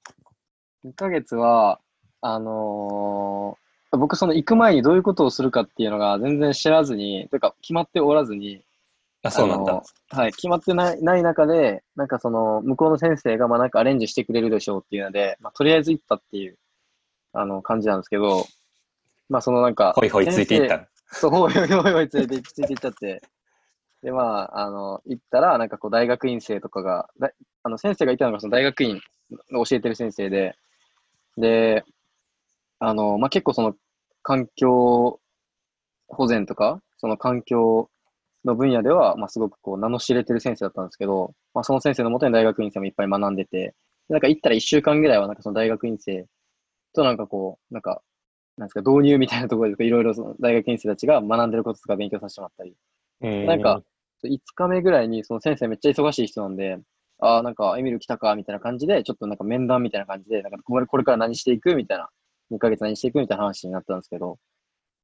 [0.85, 1.79] ？2ヶ月は、
[2.21, 8.61] あのー僕その行く前にどういうことをするかっていうのが全然知らずに、というか決まっておらずに、
[9.23, 9.83] あ、そうなんだ。
[10.11, 16.57] はい、決まってないない中で、なんかその、向こうの先生が、まあなんかアレンジしてくれるでしょうっていうので、まあとりあえず行ったっていう、
[17.33, 18.45] あの、感じなんですけど、
[19.27, 20.85] まあそのなんか、ほいほいついていったの。
[21.11, 23.21] そう、ほいほいほいほいついて、ついていっちゃって。
[24.03, 27.31] で、まあ、あの、行ったら、なんかこう、大学院生とかが、だ
[27.63, 28.99] あの、先生がいたのが、その大学院
[29.51, 30.55] の教えてる先生で、
[31.37, 31.83] で、
[32.79, 33.75] あの、まあ結構その、
[34.23, 35.19] 環境
[36.07, 37.89] 保全とか、その環境
[38.45, 43.75] の分野では、まあすごくこう、名の知れてる先生だったんですけど、まあその先生のもとに大学院生もいっぱい学んでて、
[44.09, 46.27] なんか行ったら一週間ぐらいは、なんかその大学院生
[46.95, 48.01] となんかこう、なんか、
[48.57, 52.75] なんですか、導入みたいなところで、いろいろその大学院生たちが学んでることとか勉強させてもらったり、
[53.21, 53.81] うんなんか、
[54.23, 56.77] 5日目ぐらいにその先生めっちゃ忙しい人なんで、
[57.19, 62.09] ああ、なんかエミル来たかみたいな感じで、ちょっとなんか面談みたいな感じで、なんかこれから何していくみたいな、
[62.51, 64.39] 2ヶ月何していくみたいな話になったんですけど、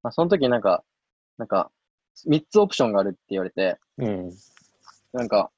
[0.03, 0.83] まあ、その時になんか、
[1.37, 1.71] なんか、
[2.27, 4.31] 3つオプションがあるって言われて、うん。
[5.13, 5.51] なんか、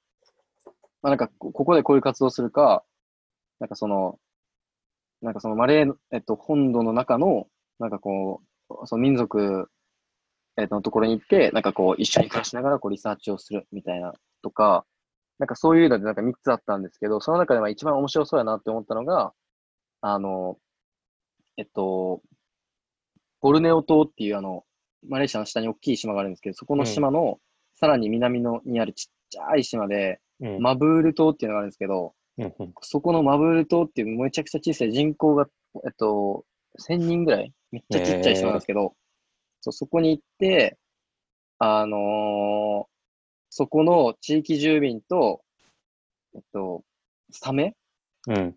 [1.02, 2.84] まあ、なんかこ、ここでこういう活動するか、
[3.60, 4.20] なんかその、
[5.22, 7.48] なんかそのマレー、えっと、本土の中の、
[7.80, 9.70] なんかこう、その民族、
[10.58, 14.86] えっと、のところに行って、なんかこう、一緒に暮らしながらこうリサーチをするみたいなとか、
[15.40, 19.34] なんかそういうのでなんか3つあったんですけど、その中でまあ一番面白そうやなって思ったのが、
[20.02, 20.58] あの、
[21.58, 22.22] えっと、
[23.42, 24.64] ボルネオ島っていうあの、
[25.08, 27.40] マレーシアの下に大きい島があるんですけど、そこの島の
[27.76, 30.62] さらに南のにあるちっちゃい島で、うん。
[30.62, 35.48] マブール島っていうのがあるんですけど、うんうんそこのマブール島っていうめちゃくちゃ小さい人口が、
[35.86, 36.46] えっと、
[36.80, 37.52] 1000人ぐらい？
[37.72, 38.94] めっちゃちっちゃい島なんですけど、
[39.68, 40.78] そうそこに行って、
[41.60, 42.98] あのー
[43.50, 45.42] そこの地域住民と、
[46.36, 46.84] えっと、
[47.32, 47.72] サメっ
[48.28, 48.56] うん。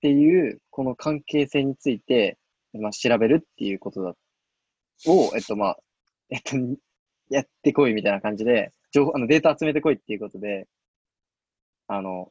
[0.00, 2.38] ていう、この関係性について、
[2.72, 4.14] まあ、調べるっていうことだ、
[5.06, 5.78] を、えっと、まあ、
[6.28, 6.56] えっと、
[7.30, 10.68] やってこいみたいな感じで、情報、あの、データ集めてこいっていうことで、
[11.88, 12.30] あの、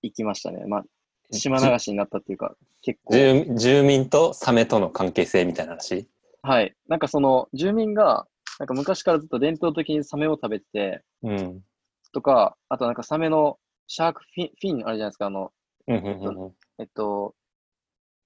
[0.00, 0.64] 行きましたね。
[0.66, 0.84] まあ、
[1.32, 3.14] 島流しになったっていうか、結構。
[3.14, 6.08] 住住民とサメとの関係性みたいな話？
[6.46, 6.74] はい。
[6.88, 8.26] なんかその、住民が、
[8.58, 11.62] なんか昔からずっと伝統的にサメを食べてて、うん。
[12.12, 15.52] とか、あとなんかサメのシャークフィン、フィンあるじゃないですか、あの、
[15.88, 16.52] うんうんうんうん。
[16.78, 17.34] えっと、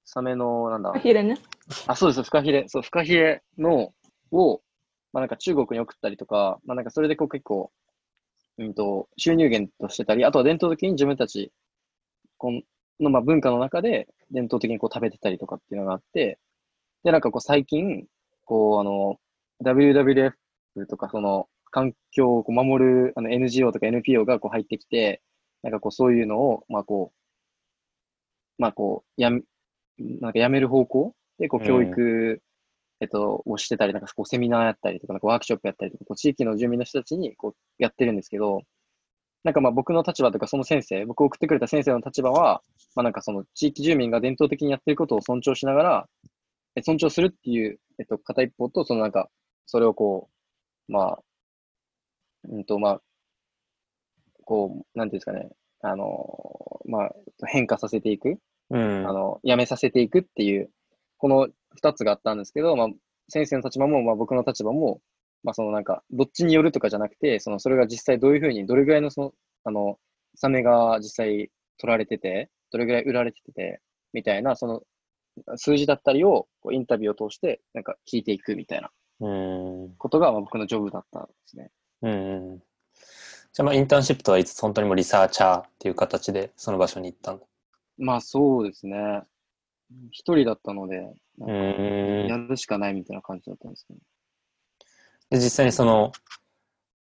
[0.05, 1.39] サメの、なんだフ、カヒレね。
[1.87, 2.65] あ、そうです、フカヒレ。
[2.67, 3.93] そう、フカヒレの、
[4.33, 4.63] を、
[5.13, 7.71] まあなんか中国に送ったりとか、まあなんかそれでこう結構、
[8.59, 11.53] うんと、収入源としてたり、あとは伝統的に自分たち
[12.37, 12.51] こ
[13.01, 16.39] のまあ文化の中で伝統的にこう食べてたりとかっていうのがあって、
[17.05, 18.07] で、なんかこう最近、
[18.45, 19.17] こうあの、
[19.63, 20.33] WWF
[20.89, 25.23] とかその環境をこう守るあの NGO とか NPO がこう入ってきて、
[25.63, 27.13] なんかこうそういうのを、まあこ
[28.59, 29.43] う、まあこう、やめ、
[29.99, 32.41] なんかやめる方向でこう教育、
[33.01, 38.63] えっと、をしてたり、なんかこうセミナーやったりとか、なんかワークショップやったりとか、こう地域の住民の人たちにこうやってるんですけど、
[39.45, 42.63] なんかまあ僕の立場とかその先生、僕を送ってくれた先生の立場は、
[42.95, 46.09] まあなんかその地域住民が伝統的にやってることを尊重しながら、
[46.83, 49.29] 尊重するっていう、えっと、片一方と、そのなんか、
[49.67, 50.29] それをこ
[50.89, 51.19] う、まあ、
[52.49, 53.01] うんとまあ、
[54.45, 55.51] こう、なんていうんですかね、
[55.83, 57.13] あの、まあ、
[57.47, 58.39] 変化させていく、
[58.71, 59.09] うん。
[59.09, 60.71] あの、やめさせていくっていう、
[61.19, 62.89] この二つがあったんですけど、まあ、
[63.29, 65.01] 先生の立場も、まあ僕の立場も、
[65.45, 69.33] まあそのなんか、どっちによるとかじゃなくて、その、それが実際どういうふうに、どれぐらいのその、
[69.65, 69.99] あの、
[70.35, 73.81] サメが実際取られてて、どれぐらい売られてて、
[74.13, 74.83] みたいな、その、
[75.57, 79.95] 数字だったりを、こうインタビューを通して、なんか聞いていくみたいなうん。
[79.99, 81.71] ことが、まあ僕のジョブだったんですね。
[82.03, 82.63] うん。
[83.53, 87.45] じゃあ、まあ、インターンシップとはいつ本当にもうリサーチャーっていう形でその場所に行ったんだ。
[87.97, 89.23] まあそうですね。
[90.11, 90.97] 一人だったので、
[91.39, 92.49] やん。
[92.49, 94.01] るしかないみたいな感じだったんですけど。
[95.31, 96.13] で、実際にその、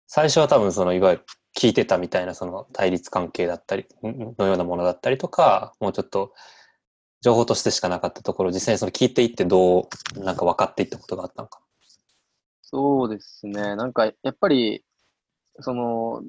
[0.07, 1.25] 最初は多分その、いわゆる
[1.59, 6.35] 聞いてたみたいなその対立関係だったり、んのようなものだったりとか、もうちょっと
[7.25, 11.59] 情報としてしかなかったところ、実際にその聞いていってどう、なんか分かっていったことがあったのか。
[12.61, 13.77] そうですね。
[13.77, 14.85] なんか、やっぱり、
[15.61, 16.23] その、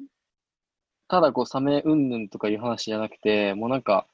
[1.10, 4.08] ただこう、サメ云々とかいう話じゃなくて、もうなんか、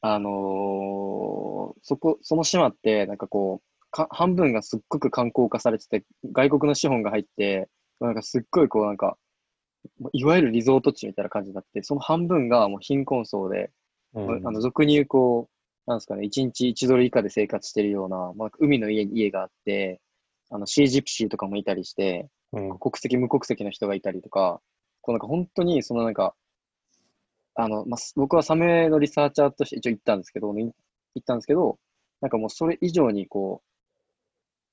[0.00, 7.68] あのーそこ、その島って、なんかこう、か、半分がすっごく観光化されてて、外国の資本が入って、
[8.00, 9.18] なんかすっごいこう、なんか、
[10.14, 13.70] いわゆるリゾート地みたいな感じになって、その半分がもう貧困層で、
[14.14, 15.53] うんあの、俗に言う、こう、
[15.86, 20.00] なんですかね、1日1ドル以下で生活してるような、まあ、海の家家があって、
[20.50, 22.78] あの、シージプシーとかもいたりして、うん。
[22.78, 24.60] 国籍、無国籍の人がいたりとか、
[25.02, 26.34] こうなんか本当に、そのなんか、
[27.54, 30.74] あの、まあ、す僕はサメのリサーチャーとして一応行ったんですけど、い行
[31.20, 31.78] ったんですけど、
[32.20, 33.62] なんかもうそれ以上にこ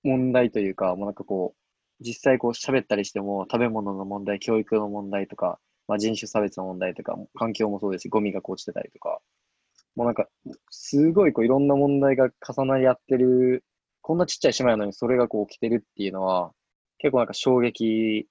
[0.04, 9.20] う、問題というか、もうなんかこう、実際こう喋ったりしても、食べ物の問題、教育の問題とか、まあ、人種差別の問題とか、環境もそうですし、ゴミがこう落ちてたりとか、
[9.96, 10.28] もうなんか、
[10.70, 13.64] すごいこういろんな問題が重なり合ってる、
[14.02, 16.52] こんなちっちゃい島やのにそれがこう起きてるっていうのは、
[16.98, 18.28] 結構なんか衝撃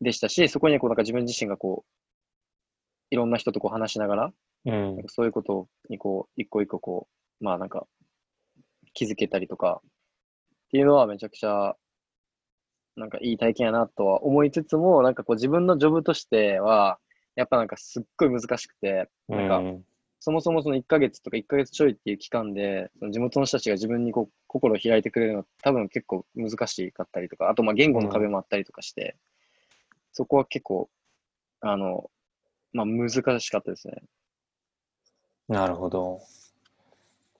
[0.00, 1.90] でしたし、そこにはこうなんか自分自身がこう、
[3.10, 4.32] いろんな人とこう話しながら、
[4.66, 4.96] うん。
[4.96, 7.08] なんかそういうことにこう、一個一個こ
[7.40, 7.86] う、まあなんか、
[8.92, 11.74] 気づけたりとか、っていうのはめちゃくちゃ、
[12.96, 16.98] なんかいい体験やなとは思いつつも、なんかこう自分のジョブとしては、
[17.34, 19.84] やっぱなんかすっごい難しくて、なんか、うん
[20.24, 29.18] そもそもその1ヶ月とか1ヶ月ちょいっていう期間で、その地元の人たちが自分にこう心を開いてくれるのは多分結構難しかったりとか、あとまあ言語の壁もあったりとかして、
[30.12, 30.88] そこは結構、
[31.60, 32.10] あの、
[32.72, 34.02] まあ難しかったですね。
[35.46, 36.22] なるほど。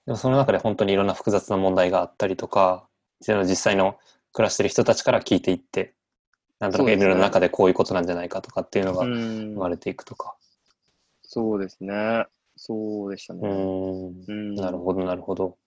[0.05, 2.87] でもその中で本当にいろんな複雑な問題があったりとか、
[3.19, 3.97] その実際の
[4.31, 5.95] 暮らしてる人たちから聞いていって、
[6.59, 10.35] なんとなくエルの中でこういうことなんじゃないかとかっていうのがう生んまれていくとか。
[11.23, 12.27] そうですね。
[12.55, 13.47] そうでしたうね。
[13.47, 14.25] ん。
[14.27, 15.57] うんなるほど、なるほど。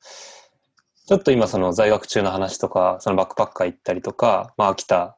[1.07, 5.16] ちょっと今その在学中の話とか、そのバックパッカー行ったりとか、まあ秋田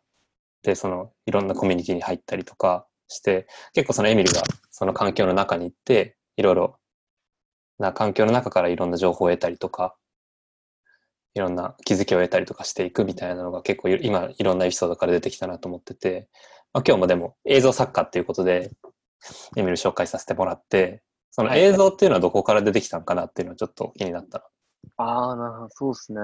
[0.62, 6.76] でそのいろんなコミュニティに入ったりとかして、結構そのエミルがその環境の中に行って、いろいろ
[7.78, 9.96] な環境の中からいろんな情報を得たりとか、
[11.34, 16.28] いろんな気づきを得たりとかしていくみたいなのが結構い今いろんなエピソードから出てきたなと思ってて、
[16.72, 18.70] まあ、今日もでも映像作家っていうことで
[19.56, 24.44] エミル紹介させてもらって、その映像っていうのはどこから出てきたんかなっていうのはちょっと気になったな。
[24.96, 26.20] ああ、なるほど、そうですね。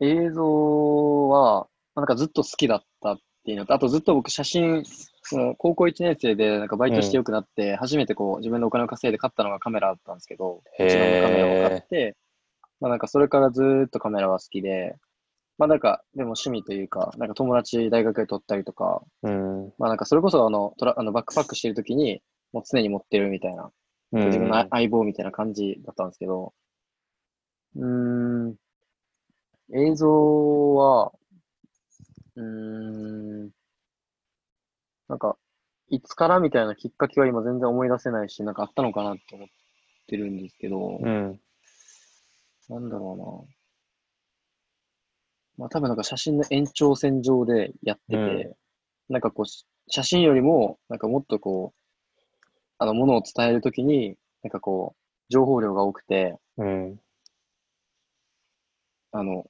[0.00, 4.84] 映像は、なんかずっと好きだったっていうのと、あとずっと僕写真、
[5.22, 12.16] その高校1年生でなんかバイトしてよくなって、初めてこう自分でお金を稼いで買ったのがカメラだったんですけど、へー自分のカメラを買って、
[12.80, 14.96] まあなんかそれからずーっとカメラは好きで、
[15.58, 19.72] まあなんかでも趣味というか、なんか友達大学で撮ったりとか、うん。
[19.78, 22.22] まあなんかそれこそあのトラあのバックパックしてるときに、
[22.52, 23.70] もう常に持ってるみたいな、うん
[24.12, 26.52] 自分の相棒みたいな感じだったんですけど、
[27.76, 28.56] うーん、
[29.72, 31.12] 映像は、
[32.36, 33.50] うーん、
[35.08, 35.36] なんか、
[35.88, 39.48] いつからみたいなきっかけは今全然思い出せないし、なんかあったのかなって思っ
[40.06, 41.40] てるんですけど、うん。
[42.68, 43.46] なんだろ
[45.56, 48.56] まあ多分なんか写真の延長線上でやってて、う
[49.10, 49.14] ん。
[49.14, 51.79] なんかこう、し写真よりも、なんかもっとこう、
[52.82, 56.98] あの、ものを伝えるときに、なんかこう、情報量が多くて、うん。
[59.12, 59.44] あの、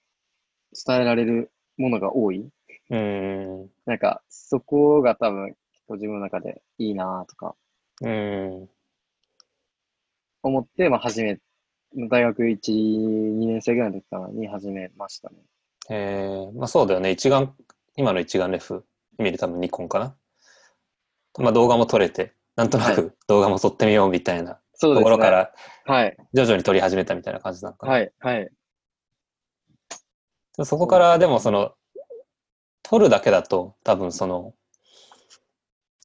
[0.72, 2.50] 伝えられるものが多い。
[2.90, 3.70] うん。
[3.86, 7.54] なんか、そこが多分、結構自分の中でいいなとか
[8.02, 8.68] うん。
[10.42, 11.38] 思って、まあ、始め、
[12.08, 15.36] 大学1、2年生ぐらいの時かな、に始めましたね。
[15.88, 17.12] えー、まあそうだよね。
[17.12, 17.54] 一眼、
[17.96, 18.84] 今の一眼レフ
[19.18, 20.16] 見る多分ニコンかな。
[21.38, 24.60] まあ動画も撮れて、なんとなはく動画も撮ってみようみたいな。
[24.78, 25.50] ところから
[25.86, 27.92] はい、徐々に撮り始めたみたいな感じなのかな。
[27.92, 28.50] はい、はい。
[30.64, 31.72] そこからでもその、
[32.82, 34.54] 撮るだけだと多分その、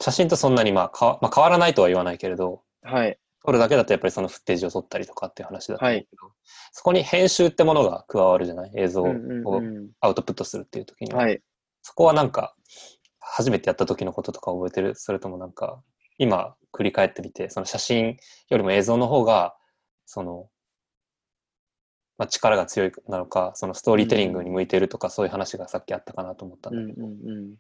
[0.02, 6.32] 写真とそんなにまあかわ、まあ、変わらないとは言わないけれど、はい、撮るだけだとやっぱりそのフッテージを撮ったりとかっていう話だと思うはいけど、
[6.72, 8.72] そこに編集ってものが加わるじゃない？
[8.76, 9.14] 映像を
[10.00, 11.24] アウトプットするっていう時には。
[11.24, 11.42] はい。
[11.82, 12.56] そこはなんか、
[13.20, 14.96] 初めてやった時のこととか覚えてる？
[14.96, 15.82] それともなんか、
[16.18, 18.18] 今繰り返ってみて、その写真
[18.50, 19.56] よりも映像の方が、
[20.06, 20.50] その、
[22.18, 27.08] まあ、力が強いなのか、そのストーリーテリングに向いてるとか、そういう話がさっきあったかなと思ったんうんだけど。
[27.08, 27.16] うんう
[27.54, 27.56] ん。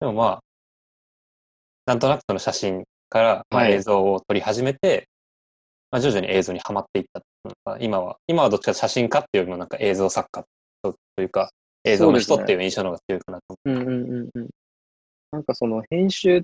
[0.00, 0.40] でもまあ、
[1.86, 5.08] なんとなくその写真からまあはい映像を撮り始めて、
[5.90, 7.22] まあ、徐々に映像にはまっていった
[7.80, 10.44] 今は、今はどっちか写真家っていうよりもなんか映像作家
[10.82, 11.50] というか、
[11.84, 14.48] 映像の人っていう印象の方が強いかなと思うんうんうんうん。
[15.32, 16.42] なんかその編集っ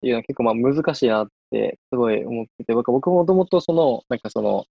[0.00, 4.64] ていうのは結構まあ難しいなってすごい思ってて、僕僕もともとその、なんかその、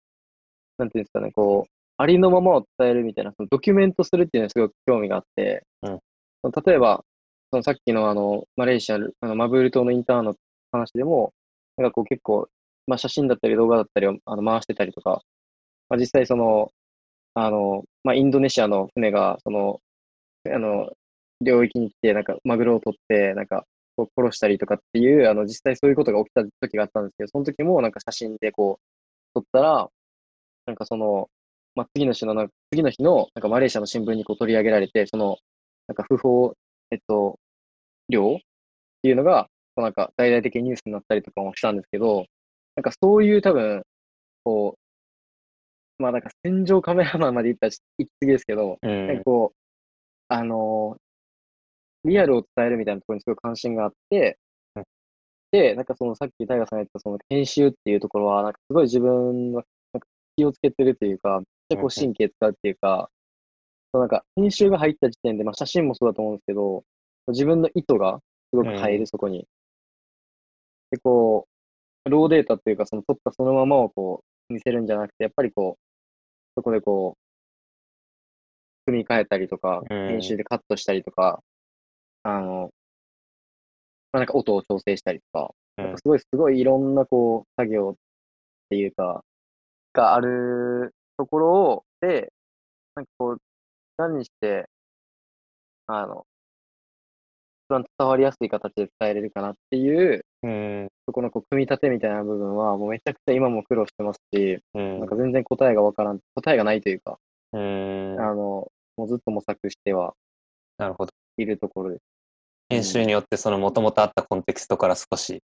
[0.77, 5.99] なんていうんですかね、こう、ありのままを伝えるみたいな、そのドキュメントするっていうのにすごく興味があって、うん
[6.65, 7.05] 例えば、
[7.51, 10.35] そのさっきのあの、マレーシア、あのマブール島のインターンの
[10.73, 11.31] 話でも、
[11.77, 12.49] なんかこう結構、
[12.85, 15.21] まあ写真だったり動画だったりをあの回してたりとか、
[15.87, 16.71] まあ実際その、
[17.35, 19.81] あの、まあインドネシアの船が、その、
[20.53, 20.91] あの、
[21.41, 23.65] 領域に来て、なんか、マグロを取って、なんか、
[23.97, 28.83] こう殺したりとかっていう、あの、実際そういうことが起きた時があったんですけど、その時も、なんか写真でこう、
[29.35, 29.89] 撮ったら、
[30.65, 31.29] なんかその、
[31.75, 35.37] まあ、次の日の、次の日の、なんかマレーシアの新聞にこう取り上げられて、その、
[35.87, 36.53] なんか不法、
[36.91, 37.39] えっと、
[38.09, 38.39] 漁っ
[39.03, 42.25] ていうのが、なんか大々的にニュースになったりとかもしたんですけど、
[42.75, 43.83] なんかそういう多分、
[44.43, 44.79] こう、
[45.97, 48.87] まあなんか戦場カメラマンまで行ったらちょっと行き過ぎですけど、う。
[48.87, 49.57] うんなんかこう、
[50.29, 51.03] あのー
[52.05, 54.37] リアルを伝えるみたいなところにすごい関心があって
[54.75, 54.83] うん、
[55.51, 59.63] で、なんかそのさっきタイガさんが言ったその編集っていうところは、なんかすごい自分は
[59.93, 63.09] なんか気をつけてるというか、めっちゃこう神経使うっていうか、
[63.91, 66.83] そのなんか編集が入った時点で、まあ写真もそうだと思うんですけど、
[67.27, 68.19] 自分の意図が
[68.53, 69.47] すごく入うんる、そこに。
[70.91, 71.47] で、こ
[72.05, 75.82] う、ローデータっていうか、その撮ったそのままをこう見せるんじゃなくて、やっぱりこう、
[76.55, 77.23] そこでこう、
[78.85, 80.07] 組み替えたりとか、うん。
[80.09, 81.41] 編集でカットしたりとか、
[82.23, 82.71] あの、
[84.11, 85.83] まあ、なんか音を調整したりとか、うん。
[85.85, 87.95] なんかすごい、すごいいろんなこう、作業っ
[88.69, 89.23] ていうか、
[89.93, 92.31] があるところを、で、
[92.95, 93.37] なんかこう、
[93.97, 94.69] 何にして、
[95.87, 96.25] あの、
[97.67, 100.87] 一番伝わりやすい形で伝えれるかなっていう、うん。
[101.07, 107.17] そこのこう組み立てみたいな部分は、もうめちゃくちゃ今も苦労してますし、うんなんか全然答えがわからん、答えがないというか、
[107.53, 108.17] うん。
[108.19, 108.35] あの、
[108.97, 110.13] もうずっと模索しては
[110.77, 111.11] なるほど。
[111.37, 112.01] いるところです。
[112.69, 115.41] 編集によってその元々あったコンテクストから少し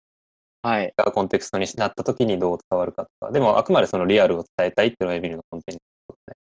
[0.62, 0.94] はい。
[1.14, 3.32] コンテクストになった時にどう伝わるかとか。
[3.32, 5.80] でもあくまでそのリアルを伝えたいっていうのがエビルの根底に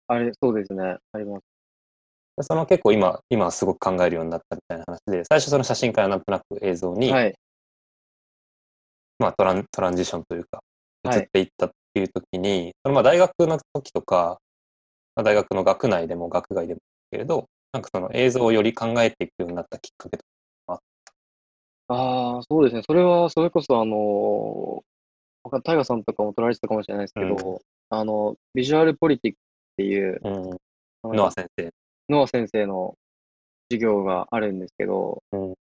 [0.08, 0.98] あるねあれ、そうですね。
[1.12, 1.44] あります。
[2.38, 7.36] でその結構今、今はすごく考えるようになったみたいな話で、最初その写真からなんとなく映像に、はい。
[9.20, 10.62] まあトラントランジションというか、
[11.04, 11.20] はい。
[11.20, 14.40] 移っていったっていう時に、そのまあ大学の時とか、
[15.16, 16.80] まあ、大学の学内でも学外でも
[17.12, 20.24] けれど、なんかその映像をより考えていくようになったきっかけと
[21.90, 22.82] ああ、そうですね。
[22.86, 29.42] それは、それこそ、あのー、タイガさんとかも取られてたかもしれないですけど、あの、ビジュアルポリティックっ
[29.78, 30.20] ていう、
[31.04, 31.72] うん、ノア先生。
[32.10, 32.96] ノア先生の
[33.70, 35.54] 授業があるんですけど、うん。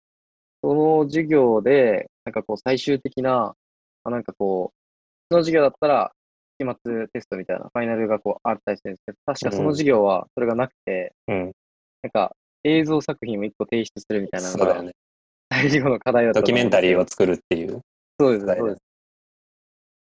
[0.64, 3.56] その授業で、なんかこう最終的な、
[4.04, 4.78] あなんかこう、
[5.32, 6.12] その授業だったら、
[6.58, 11.52] 期末テストみたいな、ファイナルがこうあったりするんですけど、確かその授業はそれがなくて、うん、
[12.02, 14.94] なんか映像作品を一個提出するみたいなのが、そうだよね。
[15.52, 17.82] 最後の課題だったドキュメンタリーを作るっていう。
[18.20, 18.82] そうです、そうです。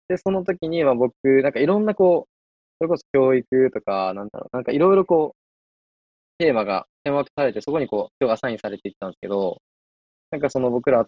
[0.09, 2.31] で、その時に、まあ僕、なんかいろんなこう、
[2.79, 9.61] それこそ教育とか、なんだろう、なんかいろいろこう、テーマがテーマ分けされて、そこにこう、人がアサインされていったんですけど、
[10.31, 11.05] なんかその僕ら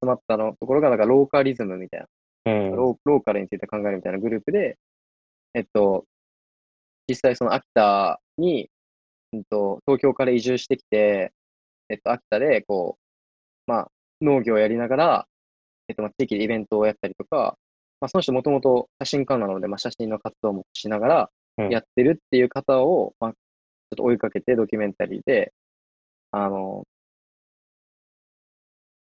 [0.00, 2.06] 集まったのところが、なんかローカリズムみたいな。
[2.52, 2.76] うん。
[2.76, 4.78] ローローカルについて考えるみたいなグループで、
[5.54, 6.04] えっと、
[7.08, 8.70] 実際その秋田に、
[9.32, 11.32] うんと、東京から移住してきて、
[11.88, 12.98] えっと、秋田で、こ
[13.66, 15.26] う、まあ、農業をやりながら、
[15.88, 17.58] えっと、まあ、地域でイベントをやったりとか、
[18.00, 23.36] まあ、その人もともと写真家なので、まあ、写真の活動もしながらうんやってるっていう方を、まあ、ちょ
[23.94, 25.52] っと追いかけてドキュメンタリーで、
[26.32, 26.84] あの、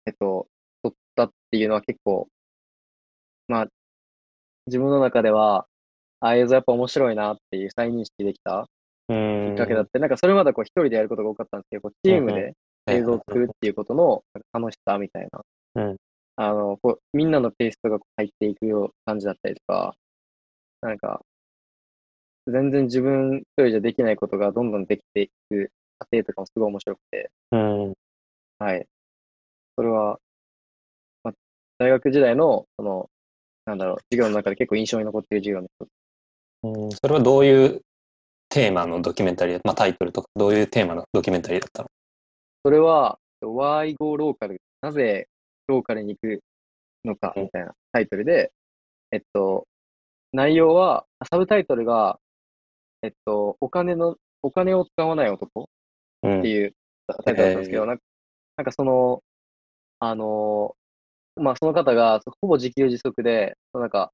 [0.07, 0.58] えっと、撮
[1.25, 2.29] ったっていうのは結構、
[3.49, 3.67] まあ、
[4.67, 5.67] 自分の中では、
[6.21, 8.69] ああ映像やっぱ面白いなっていう再認識できた
[9.09, 9.51] うん。
[9.51, 12.55] きっかけだって、なんかそれまでこう一人でやることが多かったんですけど、チームで
[12.87, 15.41] 映像を作るっていうことの楽しさみたいな、
[15.83, 15.97] うん
[16.37, 19.95] あの、こうみんなのペーストが入っていくような感じだったりとか、
[20.83, 21.21] なんか、
[22.47, 27.95] 全然自分一人じゃできないことがどんどんできていく過程とかもすごい面白くて、うん。
[28.59, 28.87] はい。
[29.77, 30.19] それは、まあ、
[31.79, 33.09] 大学時代の、その、
[33.65, 35.69] なんだろう、授業の中で結構印象に残っている授業の。
[36.65, 37.83] うんそれはどういう
[38.49, 41.89] テーマのドキュメンタリー、まあ、タイトルとか、どういうテーマのドキュメンタリーだったの？
[42.65, 44.57] それは、Why Go Local?
[44.81, 45.29] なぜ
[45.69, 46.41] ローカルに行く
[47.05, 48.51] のかみたいなタイトルで、
[49.13, 49.67] えっと、
[50.33, 52.19] 内容は、サブタイトルが、
[53.03, 55.69] えっと、お金の、お金を使わない男
[56.23, 56.75] うんっていう
[57.25, 58.03] タイトルだったんですけど、なんか
[58.57, 59.23] なんかその、
[60.01, 60.75] あの
[61.39, 64.13] まあ、その方がほぼ自給自足で、なんか、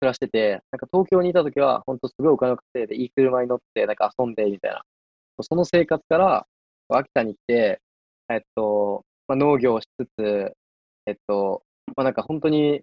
[0.00, 4.82] 暮らしてて、なんか東京にいた時は、本当すごいお金を稼いで、いい車に乗って、なんか遊んで、みたいな。
[5.40, 6.46] その生活から、
[6.88, 7.80] 秋田に来て、
[8.30, 10.52] えっと、まあ、農業をしつつ、
[11.06, 11.62] えっと、
[11.96, 12.82] まあ、なんか本当に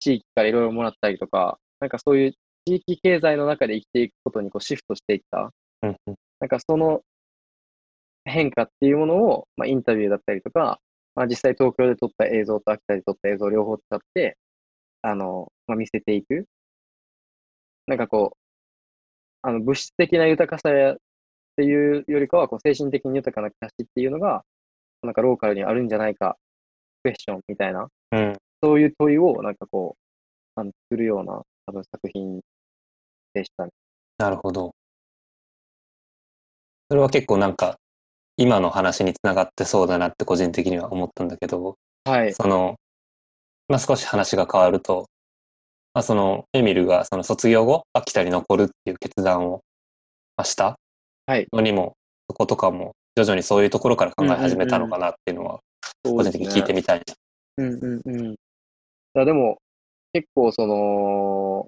[0.00, 2.32] 地域からいろいろもらったりとか、なんかそういう
[2.66, 5.52] 地域経済の中で生きていくことにこうシフトしていった。
[5.82, 5.96] うん
[6.40, 7.02] なんかその
[8.24, 10.80] 変化っていうものを、まあ、インタビューだったりとか、
[11.20, 14.38] まあ、実際東京で撮った映像と秋田で撮った映像を両方使って、
[15.02, 16.46] あの、まあ、見せていく。
[17.86, 18.36] なんかこう、
[19.42, 20.96] あの物質的な豊かさやっ
[21.56, 24.44] ていうよりかは、こう精神的に豊かな暮らしっていうのが、
[25.02, 26.38] なんかローカルにあるんじゃないか、
[27.02, 28.38] クエスチョンみたいな、うん。
[28.62, 29.98] そういう問いをなんかこ
[30.56, 32.40] う、あの作るような多分作品
[33.34, 33.72] でしたね。
[34.16, 34.74] なるほど。
[36.88, 37.78] それは結構なんか、
[38.40, 42.32] 今の話につながってそうだなって個人的には思ったんだけど、はい。
[42.32, 42.76] その、
[43.68, 45.10] まあ、少し話が変わると、
[45.92, 49.60] まあ、その、エミルがその卒業後、秋田に残るっていう決断を
[50.38, 50.78] まあした
[51.26, 51.92] はいのにも、
[52.30, 55.60] そことかも、徐々にそういうところから考え始めたのかなっていうのは、
[56.02, 57.14] 個人的に聞いてみたいな。
[57.58, 58.32] うんうんうん。
[58.32, 58.36] い
[59.12, 59.58] や、でも、
[60.14, 61.66] 結構その、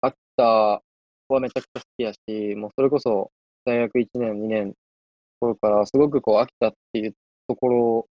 [0.00, 0.80] 秋田は
[1.40, 3.30] めちゃくちゃ好きやし、もうそれこそ
[3.66, 4.72] 大学1年、2年
[5.46, 7.14] の頃から、すごくこう、秋田っていう
[7.48, 8.08] ところ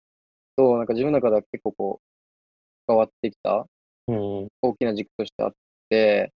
[0.55, 2.03] と、なんか自分の中では結構こう、
[2.87, 3.65] 変わってきた
[4.07, 4.47] うん。
[4.61, 5.51] 大きな軸としてあっ
[5.89, 6.31] て、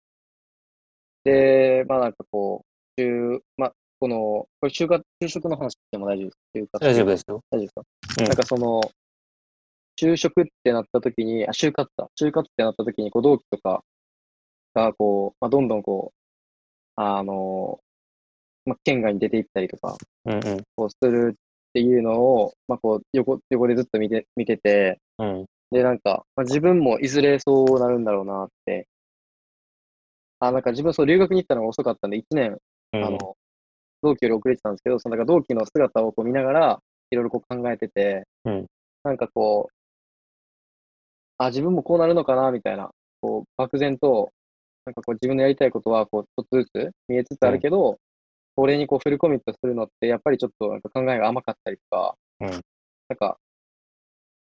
[1.26, 2.64] で、まあなんかこ
[2.98, 6.80] う、就、まあ、この、これ就活、就職の話しても大丈夫ですか？
[6.80, 7.42] 大丈夫ですよ。
[7.52, 7.82] 大丈夫ですか、
[8.20, 8.82] うんなんかその、
[10.00, 12.08] 就職ってなった時に、あ、就活だ。
[12.20, 13.84] 就活ってなった時に、こう、同期とか
[14.74, 17.80] が、こう、まあ、どんどんこう、あの、
[18.68, 19.97] まあ、県外に出ていったりとか。
[20.76, 25.45] こう、するっていうのを、まあ、こう、横、横でずっと見て、見てて、うん。
[25.72, 28.88] で、なんか、まあ、自分もいずれそうなるんだろうなって、
[30.39, 32.57] あ、なんか自分そう留学に行ったのが遅かったんで、1年
[32.93, 33.36] うんあの、
[34.03, 36.80] 同期より遅れてたんですけど、そのなんか同期の姿をこう見ながら、
[37.11, 38.65] いろいろこう考えてて、うん
[39.03, 39.74] なんかこう、
[41.38, 42.89] あ、自分もこうなるのかな、みたいな、
[43.22, 44.32] こう、漠然と、
[44.86, 47.99] なんかこう自分のやりたいことは、こう、ちょっとずつ見えつつあるけど、
[48.58, 52.49] これにこうフルコミットするのって、やっぱりちょっとなんか考えが甘かったりとか、うん
[53.10, 53.38] なんか、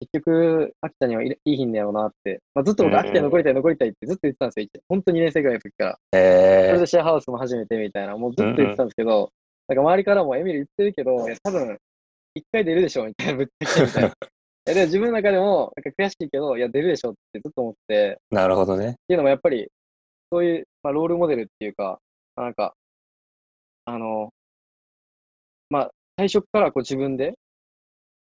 [0.01, 5.91] 結局、秋田にはいいい日んだよなって、まあ、ずっと僕、うん秋田に残りたい、残りたいってずっと言ってたんですよ、本当2年生ぐらいの時から。
[5.93, 9.32] そえれでシェアハウスも初めてみたいな、もうずっと言ってたんですけど、
[9.70, 11.78] なんか周りからもエミル言ってるけど、いや、多分、
[12.36, 14.08] 一回出るでしょ、みたいな、ぶっちゃけみたいな。
[14.12, 14.12] い
[14.68, 18.95] や、でも自分の中でも、なんか悔しいけど、いや、出るでしょってずっと思って、っー、なるほどね。
[19.08, 19.70] ていうのもやっぱり、
[20.32, 21.99] そういう、まあ、ロールモデルっていうか、
[22.36, 22.74] まあなんか、
[23.86, 24.34] あの、
[25.70, 27.34] まあ、最初からこう自分で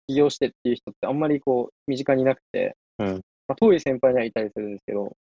[0.07, 3.07] 起業してっていう人ってあんまりこう、身近にいなくて、うん。
[3.47, 5.15] まあ、遠い先輩にはいたりするんですけど、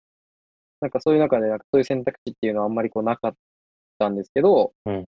[0.80, 3.34] なんかそういう中で、なんかそういう選択肢っていうのはあんまりこうなかっ
[3.98, 5.04] たんですけど、うん。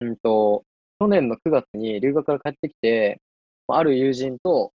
[0.00, 0.64] うんと、
[1.00, 3.20] 去年の9月に留学から帰ってきて、
[3.66, 4.72] まあある友人と、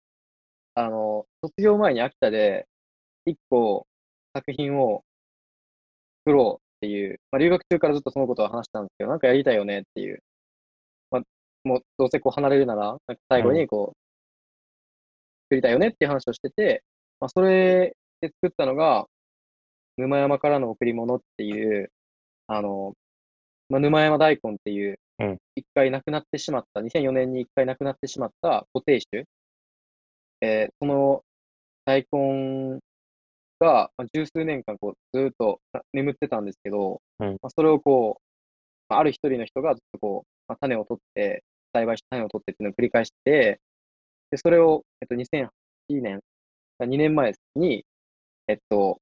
[0.76, 2.68] あの、卒業前に秋田で
[3.26, 3.88] 一個
[4.34, 5.04] 作品を
[6.26, 10.20] 作ろうっていう、まあ、留学中からずっとそのことを話したんですけど、なんかやりたいよねっていう。
[11.12, 11.22] まあ、
[11.64, 13.98] もうどうせこう離れるなら、なんか最後にこう、
[15.50, 16.84] 作りたいよねっていう話をしてて、
[17.20, 19.06] まあ、それで作ったのが、
[19.98, 21.92] 沼山からの贈り物っていう、
[22.48, 22.94] あの、
[23.70, 29.26] まあ、沼山大根っていううん、一回亡くなってしまった、2004年に一回亡くなってしまった固定種。
[30.42, 31.24] えーその
[31.86, 32.80] 大根
[33.60, 37.30] が、まあ、十数年間こうずーっとな眠ってたんですけど、うん。
[37.42, 38.22] まあ、それをこう、
[38.90, 41.44] まあある一人の人がずっとこう、まあ、種を取って、
[41.74, 43.60] 栽培して種を取ってっていうのを繰り返して、
[44.32, 45.50] で、それを、えっと、2008
[45.90, 46.20] 年、
[46.80, 47.86] 2年前に、
[48.48, 49.00] えっと、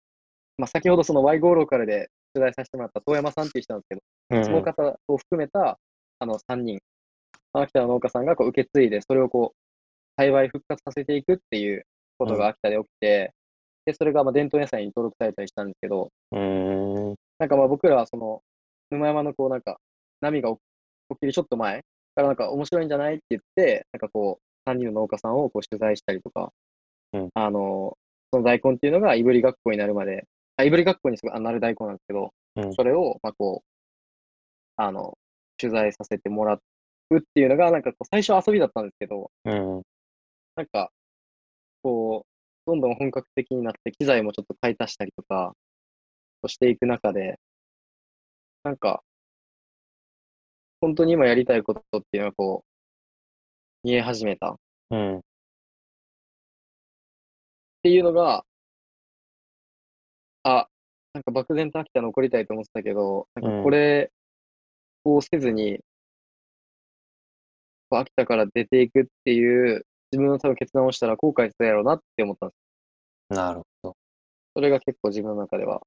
[0.57, 4.01] まあ、先ほどその Y ゴーローカルで取材させてもらった遠山さんっていう人なんですけど、
[4.37, 5.77] うんその方を含めた、
[6.19, 6.79] あの、3人、
[7.53, 9.57] 秋田の農家さんがこう受け継いで、それをこう、
[10.17, 11.85] 栽培復活させていくっていう
[12.17, 13.33] ことが秋田で起きて、
[13.85, 17.15] で、それがまあ伝統野菜に登録されたりしたんですけど、うーん。
[17.39, 18.41] なんかまあ僕らはその、
[18.89, 19.77] 沼山のこうなんか、
[20.21, 20.57] 波が起
[21.09, 21.81] 起きるちょっと前
[22.15, 26.51] からなんか面白いんじゃないって言って、なんかこう、3人の農家さんをこう取材したりとか、
[27.13, 27.97] うんあの、
[28.31, 30.25] その大根っていうのがいぶり学校になるまで、
[30.57, 33.69] あいぶり学校にすごなる大根なんですけど、うんそれを、まあこう、
[34.77, 35.17] あの、
[35.57, 36.55] 取材させてもら
[37.09, 39.81] うっていうのが、なんかこう最初は遊びだったんですけど、うん。
[40.55, 40.91] なんか、
[41.83, 42.34] こう、
[42.65, 45.55] どんどん本格的になって、機材もちょっと買い足したりとか、
[46.41, 47.39] としていく中で、
[48.63, 49.03] なんか、
[50.81, 52.63] 本当に今やりたいことっていうのがこ
[53.83, 54.55] う、見え始めたっ
[54.91, 55.21] うん。
[57.83, 58.43] ていうのが、
[60.43, 60.67] あ、
[61.13, 64.11] なんか漠然と秋田残りたいと思ってたけど、なんかこれ
[65.05, 65.79] をせずに、
[67.89, 73.97] 秋田から出ていくっていう、自分の多分決断をしたら後悔するやろうなって思ったんですなるほど。
[74.55, 75.81] それが結構自分の中では、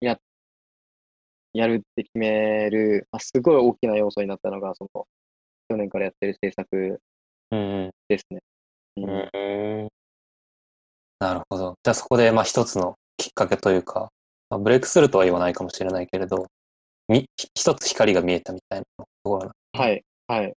[0.00, 0.18] や、
[1.52, 5.06] やるって決める、あ、すごい大きな要素になったのが、その、
[5.68, 7.00] 去年からやってる制作
[7.50, 7.90] うん。
[8.08, 8.40] ですね。
[8.96, 9.88] ううんん。
[11.20, 11.74] なるほど。
[11.82, 14.10] じゃあそこで、まあ一つのきっかけというか、
[14.50, 16.46] まあ、ブレイクスルーとは言わないかもしれないけれど、
[17.08, 20.54] み、ひ一つ光が見えたみたいなところなはい、はい、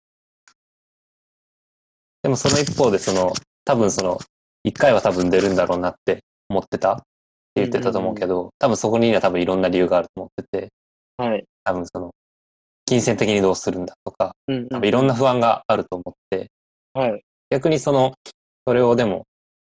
[2.23, 3.33] でもその一方で、その、
[3.65, 4.19] 多分その、
[4.63, 6.93] 一回は多分出るんだろうなって思ってた？
[6.93, 7.03] って
[7.55, 10.69] 言ってたと思うけど、多分そこには多分いろんな理由があると思ってて、
[11.17, 11.45] はい。
[11.63, 12.11] 多分その、
[12.85, 16.47] 金銭的にどうするんだとか、うん、多分いろんな不安があると思って、
[16.93, 18.13] はい、逆にその、
[18.67, 19.25] それをでも、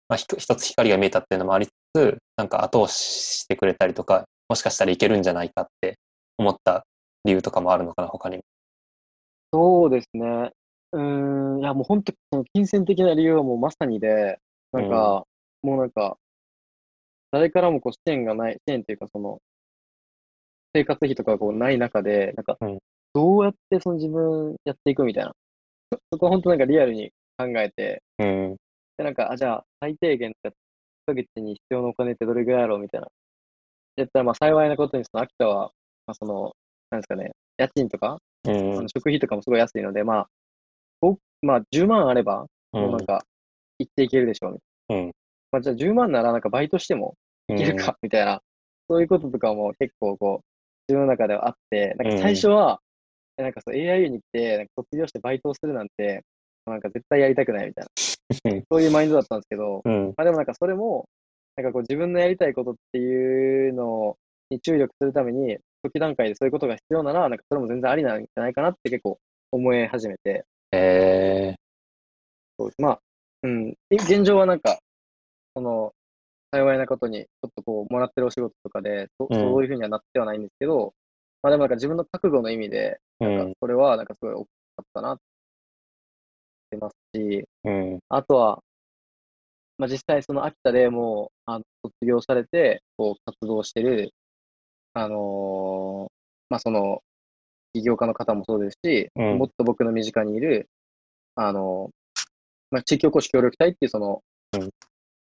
[0.09, 2.97] まあ、一つ光が見えたっていうのもありつつ、なんか後押し
[3.41, 5.99] してくれたりとか、もしかしたらいけるんじゃないかって
[6.39, 6.87] 思った
[7.25, 8.43] 理由とかもあるのかな、他にも。
[9.53, 10.51] そうですね。
[10.93, 14.41] うーん、いや、もう本当、その金銭的な理由はもうまさにで、
[14.73, 15.27] なんか、
[15.63, 16.19] もうなんか、
[17.31, 19.41] 誰からもこう支援がない、支援っていうか、その、
[20.75, 22.79] 生活費とかがこうない中で、なんかうん、
[23.15, 25.33] どうやってその自分やっていくみたいな。
[25.93, 28.57] そ そこは本当なんかリアルに考えて、うん。
[28.97, 30.53] で、なんか、あ、じゃあ、最低限、1
[31.07, 33.09] ヶ月に必要なお金ってどれぐらいやろうみたいな。
[33.97, 35.71] 絶対、まあ、幸いなことに、その、秋田は、
[36.07, 36.53] まあ、その、
[36.91, 38.89] なんですかね、家賃とか、うん。
[38.89, 40.29] 食費とかもすごい安いので、まあ、ご
[41.43, 43.25] まあ、10万あれば、もうなんか、
[43.79, 45.05] 行っていけるでしょう、みたいな。
[45.05, 45.13] うん。
[45.53, 47.15] まあ、じゃあ10万なら、なんかバイトしても
[47.49, 48.43] いけるか、みたいな、
[48.89, 50.45] そういうこととかも結構こう、
[50.89, 52.81] 自分の中ではあって、なんか最初は、
[53.37, 56.25] えなんかそう AIU に来て、なんか卒業してバイトをするなんて、
[56.67, 60.07] なんか絶対やりたくないみたいな、そういうマインドだったんですけど、うん。
[60.17, 61.09] まあでもなんかそれも、
[61.57, 64.17] なんかこう自分のやりたいことっていうの
[64.51, 69.19] に注力するために、初期段階でそういうことが必要なら、なんかそれも全然ありなんじゃないかなって結構
[69.53, 71.55] 思い始めて、え
[72.59, 73.01] そうまあ、
[73.43, 74.79] うん、い現状はなんか、
[75.55, 75.93] その、
[76.51, 80.95] 幸いなことに、ちょっとこう、もらってるお仕事とかで、そうんそういうふうにはなってはないんですけど、
[81.43, 83.59] まあでもなんか自分の覚悟の意味で、なんんか。
[83.61, 85.21] それはなんかすごい大きかったなっ
[86.71, 87.99] てますし、うん。
[88.09, 88.63] あとは、
[89.79, 94.13] まあ、実際その秋田でもう、あの、卒業されて、こう、活動してる、
[94.95, 96.13] あのー
[96.51, 97.03] まあ、その、
[97.73, 100.69] 起業家の方もそうですし、うんもっと僕の身近にいる、
[101.35, 101.91] あの
[102.71, 104.23] まあ、地域おこし協力隊っていうその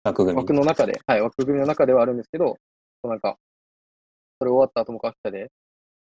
[0.07, 0.39] 枠組み。
[0.39, 2.59] 枠の中で、はい、枠組みの中ではあるんですけど、
[3.03, 3.37] なんか、
[4.39, 5.49] それ終わった後も秋田で、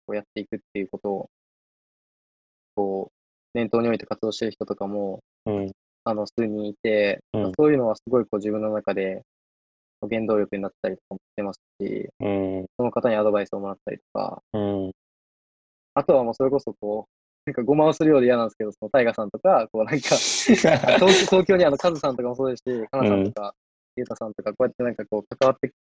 [0.05, 1.30] こうやっていくっていうことを、
[2.75, 5.71] こう、念頭に置いて活動してる人とかも、うん。
[6.03, 9.23] あの、数人いて、うんそういうのはすごいこう自分の中で
[10.01, 12.65] 原動力になったりとかもしてますし、うん。
[12.78, 14.91] その方にアドバイスをもらったりとか、うん。
[15.97, 23.55] あとはもうそれこそこう、なんかごまをするようで嫌なんですけど、そのタイガさんとか、こうなんか、 東京東京にあのカズさんとかもそうですし、カナさんとか、
[23.95, 25.73] ゆうたさんとか、こうやってなんかこう関わって、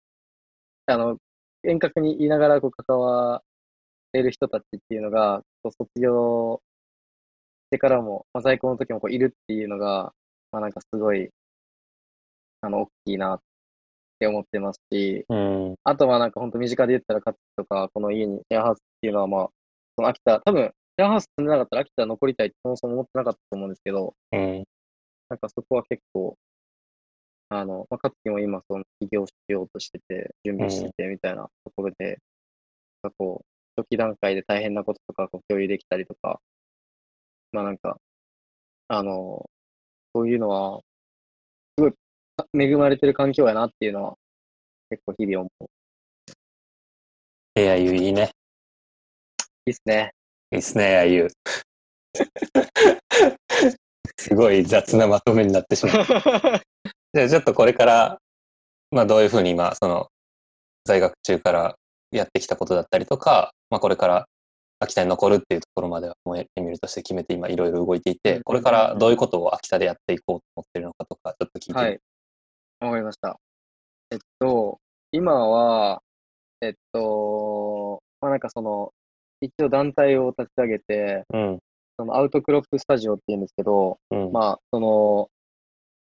[0.86, 1.18] あの、
[1.64, 3.42] 遠隔にいながらこう関わ
[4.12, 6.62] れる人たちっていうのが、こう卒業
[7.66, 10.12] してからも、まあ、在庫の時もこういるっていうのが、
[10.52, 11.28] まあなんかすごい、
[12.60, 13.40] あの、大きいなっ
[14.14, 15.74] って思ってますし、うん。
[15.84, 19.50] あとはなんか本当身近で言ったらカッチとか、この家にシェアハウスっていうのはまあ、
[19.97, 24.64] その秋田、多分、シェアハウス住んでなかったら秋田残りたいってそもそも思ってなかったと思うんですけど、うん。
[25.28, 26.36] なんかそこは結構、
[27.49, 32.18] あの、まあ、カッチも今その起業しようとしてて、準備しててみたいなところで、
[33.03, 36.40] なんかこう、初期段階で大変なこととかこう共有できたりとか、
[37.53, 37.99] まあなんか、
[38.88, 39.49] あの、
[40.14, 40.80] そういうのは、
[41.78, 41.92] すごい
[42.55, 44.16] 恵まれてる環境やなっていうのは、
[44.90, 45.66] 結構日々思う。
[47.95, 48.30] いいね。
[49.66, 50.12] いいっすね。
[50.52, 51.30] いいっすね、AIU。
[54.18, 56.04] すごい雑なまとめになってしまう。
[57.14, 58.18] じゃあちょっとこれから、
[58.90, 60.08] まあどういうふうに今、その、
[60.84, 61.76] 在学中から
[62.10, 64.26] やってきたことだったりとか、まあこれから
[64.80, 72.00] 秋田に残るっていうところまではもうエミルとして決めて今いろいろ動いていて、これからどういうことを秋田でやっていこうと思ってるのかとか、ちょっと聞いてみはい。
[72.80, 73.38] わかりました。
[74.10, 74.78] えっと、
[75.12, 76.02] 今は、
[76.60, 78.92] えっと、まあなんかその、
[79.45, 81.59] 一応団体を立ち上げて、うん、
[81.99, 85.28] そのアウトクロップスタジオって言うんですけど、うん、まあ、その、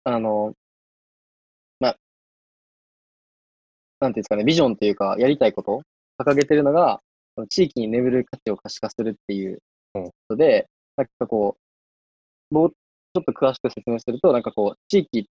[0.04, 0.54] あの、
[1.80, 1.96] まあ、
[4.00, 5.82] なんていうんですかね、ビジョンっていうか、やりたいこと
[6.18, 7.00] 掲げてるのが、
[7.48, 9.58] 地域に眠る価値を可視化するっていう
[9.94, 10.04] うん。
[10.04, 11.56] ことで、なんかこ
[12.50, 15.28] う、もうちょっと詳しく説明すると、なんかこう、地域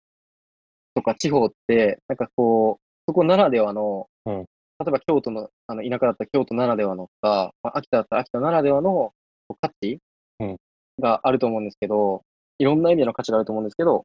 [0.94, 4.44] とか地方って、なんかこう、そこならではの、うん
[4.80, 9.14] 例えば京都の、あの田舎だったら京都ならではのとか、まあ、秋田だったら秋田ならではのこ
[9.50, 9.98] う価値
[10.40, 10.56] うん。
[11.00, 12.22] があると思うんですけど、
[12.58, 14.04] いろんな意味での価値があると思うんですけど、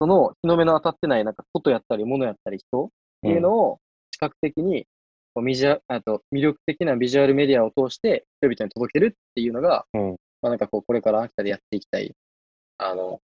[0.00, 2.88] その日の目の当たってない、なんかことやったり、物やったり、人っ
[3.22, 3.78] ていうのを
[4.10, 4.86] 視覚的に、
[5.34, 10.10] こうミジュアあと魅力的なビジュアルメディアを通して人々に届けるっていうのが、うん。
[10.42, 12.14] まあなんかこう、これから秋田でやっていきたい、
[12.78, 13.20] あの、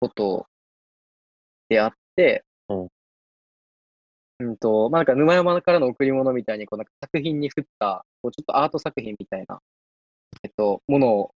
[0.00, 0.46] こと
[1.68, 2.88] であって、うん
[4.40, 9.60] うんと、まあなんか沼山からの贈り物みたいに、こうなんか作品に振った、こうちょっとアート作品みたいな、
[10.44, 11.30] えっと、ものを、っ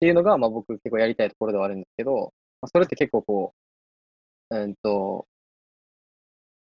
[0.00, 2.32] ていうのが、まあ僕結構やりたいところではあるんですけど、
[2.62, 3.54] まあ、それって結構こ
[4.50, 5.26] う、うんと、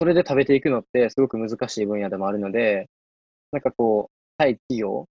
[0.00, 2.90] それで食べていくのってすごく難しい分野でもあるので、
[3.52, 5.08] なんかこう、対企業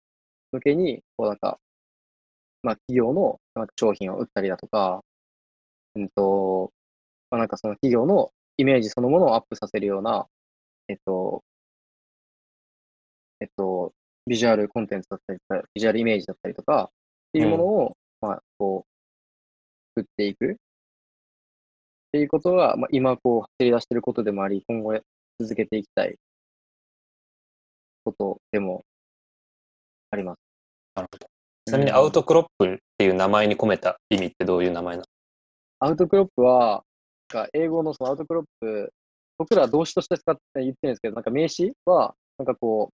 [0.52, 1.58] 向けに、こうなんか、
[2.62, 5.02] まあ企業のなんか商品を売ったりだとか、
[5.96, 6.72] うんと、
[7.30, 10.28] まあなんかその企業のイメージそのものをアップさせるような、
[10.90, 11.44] えっと、
[13.38, 13.92] えっと、
[14.26, 16.92] ビジュアルコンテンツだったりとか、ビジュアルイメージだったりとか、っ
[17.32, 18.84] ていうものを、まあ、こ
[19.96, 20.52] う、作っていく。
[20.52, 20.56] っ
[22.10, 25.00] ていうことが、まあ、今、こう、走り出していることでもあり、今後や
[25.38, 26.16] 続けていきたい
[28.04, 28.82] ことでも
[30.10, 30.38] あります。
[30.96, 31.26] なるほど。
[31.66, 35.06] ちなみにアウトクロップっていう名前に込めた意味ってどういう名前なの？
[35.78, 36.82] アウトクロップは、
[37.52, 38.92] 英語のそのアウトクロップ、
[39.40, 42.94] 僕らは動詞として使って言ってるんですけど、なんか名詞は、なんかこう、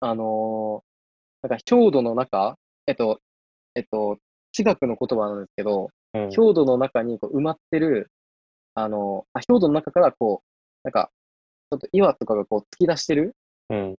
[0.00, 2.56] あのーなんか表土の中、
[2.88, 3.20] えっと、
[3.76, 4.18] えっと、
[4.50, 8.10] 地学の言葉なんですけど、うん表土の中にこう埋まってる、
[8.74, 10.48] あのあ、表土の中からこう、
[10.82, 11.10] なんか、
[11.70, 13.36] ちょっと岩とかがこう突き出してる、
[13.70, 13.94] うん。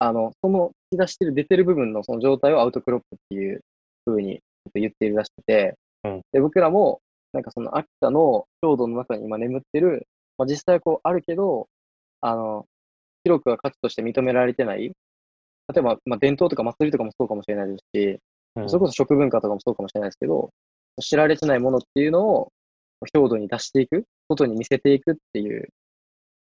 [0.00, 3.62] あの、その突き出してる、出てる部分のその状態をアウトクロップっていう
[4.04, 4.40] 風に
[4.74, 7.00] 言っているらしくて、うんで、僕らも、
[7.32, 10.06] なんかその秋田の郷土の中に今眠ってる、
[10.38, 11.68] まあ、実際こうあるけど、
[12.20, 12.66] あの、
[13.24, 14.94] 広くは価値として認められてない、例
[15.78, 18.20] えば、まあ、伝統とか祭りとかもそうかもしれないですし、
[18.56, 20.50] うんそれこそ食文化とかもそうかもしれないですけど、
[21.00, 22.52] 知られてないものっていうのを
[23.14, 25.68] 表土に出していく、外に見せていくっていう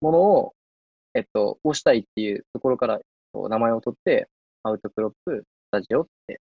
[0.01, 0.53] ものを、
[1.15, 2.99] えっと、をしたいっていうところから
[3.33, 4.27] 名前を取って、
[4.63, 6.39] アウトクロップスタジオって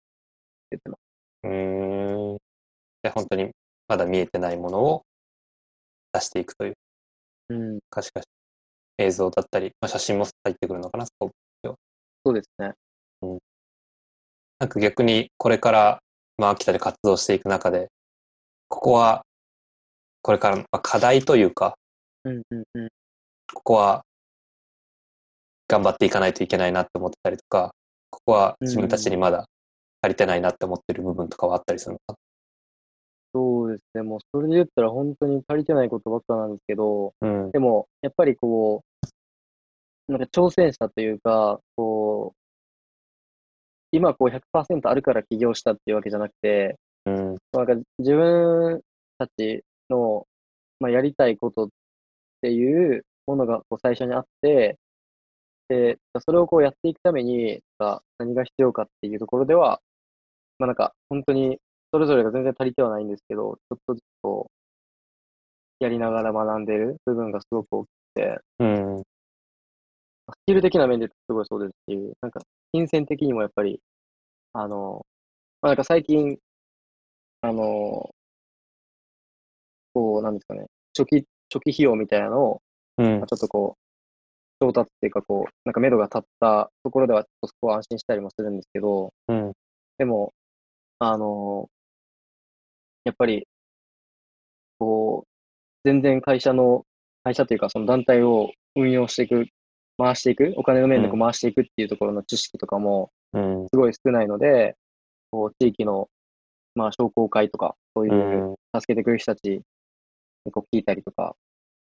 [0.70, 1.00] 言ってます。
[1.44, 2.38] うーん。
[3.02, 3.50] で、本当に
[3.88, 5.02] まだ見えてないものを
[6.12, 6.74] 出していくという
[7.52, 8.24] うん、可視化し
[8.98, 11.30] 映像だったり、まあ、写真も入ってくるのかな、そう
[12.24, 12.72] そうですね。
[14.58, 15.98] なんか逆にこれから、
[16.38, 17.88] まあ、秋田で活動していく中で、
[18.68, 19.22] ここは、
[20.22, 21.74] これからのまあ課題というか、
[22.24, 22.88] うんうんうん。
[23.52, 24.02] ここは
[25.66, 27.74] 頑張っていかないといけないなって思ってたりとか、
[28.10, 29.46] ここは自分たちにまだ
[30.00, 32.14] 足りてないなって思ってる部分とかはあったりするのか？
[33.34, 34.02] そうですね。
[34.02, 37.28] もうそれで言ったら本当に足りてないことばっかなんですけど、な。
[37.28, 37.50] うん。
[37.50, 38.84] でも、やっぱりこ
[40.08, 42.38] う、なんか挑戦したというか、こう、
[43.92, 47.36] 今こう100%あるから起業したっていうわけじゃなくて、うん。
[47.52, 48.80] なんか自分
[49.18, 50.26] たちの、
[50.80, 51.68] まあ、やりたいことっ
[52.42, 54.78] ていうものがこう最初にあって、
[55.68, 57.60] で、それをこうやっていくために、
[58.18, 59.80] 何が必要かっていうところでは、
[60.58, 61.58] まあなんか本当に
[61.92, 64.46] それぞれが全然足りてはないんですけど、ちょっとずつこ
[65.80, 69.02] う、やりながら学んでる部分がすごく大きくて、うん。
[69.02, 69.04] ス
[70.46, 72.40] キル的な面ですごいそうですし、なんか、
[72.72, 73.80] 金銭的にもやっぱり、
[74.54, 75.04] あの、
[75.60, 76.38] まあ、なんか最近、
[77.42, 78.10] あの、
[79.92, 80.66] こう、なんですかね、
[80.96, 82.62] 初期、初期費用みたいなのを、
[82.98, 83.26] うんまあ。
[83.26, 89.52] ちょっとこう、調達っていうか、こう、なんか目処が立ったところでは、ちょっとそこは安心したりもするんですけど、うん。
[89.98, 90.32] でも、
[91.00, 91.68] あの、
[93.04, 93.46] やっぱり、
[94.78, 95.28] こう、
[95.84, 96.84] 全然会社の、
[97.24, 99.46] 会社というか、その団体を運用していく、
[99.98, 103.68] 回していく、お金の面でこう回していくっていうところの知識とかも、うん。
[103.68, 104.76] すごい少ないので、
[105.30, 106.08] こう、地域の、
[106.74, 108.56] まあ、商工会とか、そういうう、ん。
[108.80, 109.62] 助けてくれる人たち
[110.44, 111.36] にこう聞いたりとか、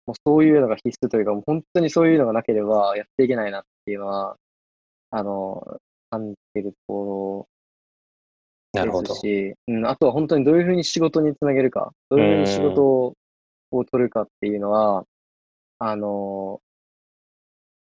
[0.06, 4.36] もうそういうのが必須というか、もう本当にそういうのがなければやっていけないなっていうのは、
[5.10, 7.59] あの、感じてるところ
[8.72, 9.20] です。
[9.20, 13.14] し、うん、あとは本当にどういうふうに仕事につなげるか、どういうふうに仕事を
[13.70, 15.04] を取るかっていうのは、
[15.78, 16.60] あの、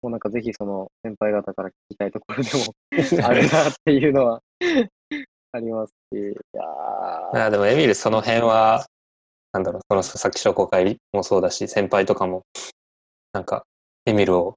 [0.02, 2.74] もうなんかぜひその先輩方から聞きたいところでも
[3.28, 4.42] あるなっていうのは
[5.52, 7.46] ありますし、いやー。
[7.46, 8.86] あでもエミルその辺は、
[9.52, 12.44] なんだろう、そのさっき商工会もそうだし、先輩とかも、
[13.34, 13.66] なんか、
[14.06, 14.56] エミルを、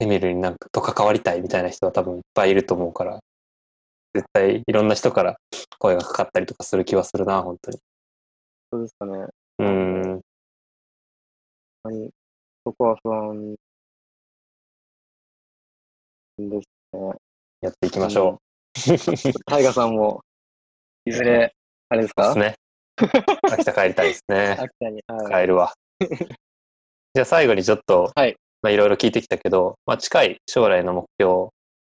[0.00, 3.20] エミルになんかと関わりたいみたいな人は多分いっぱいいると思うから、
[4.14, 5.36] 絶対いろんな人から
[5.78, 7.78] 声がかかったりとかする気はするな、本当に。
[8.72, 9.26] そうですかね。
[9.58, 10.02] うん。
[10.02, 10.22] 本
[11.84, 12.10] 当に
[12.64, 13.54] そこは不安
[16.38, 17.14] ですね。
[17.60, 18.38] やっていきましょ
[19.46, 20.22] タイガさんも、
[21.04, 21.54] いずれ、
[21.88, 22.20] あれですう。
[22.20, 22.54] でかすね。
[23.50, 24.56] 秋田帰りたいですね。
[24.60, 25.02] 秋田に。
[25.08, 25.42] はい。
[25.42, 25.72] 帰るわ。
[27.14, 31.48] じゃあ最後にちょっと、はいまあいろいろ聞いてきたけど、まあ近い将来の目標っ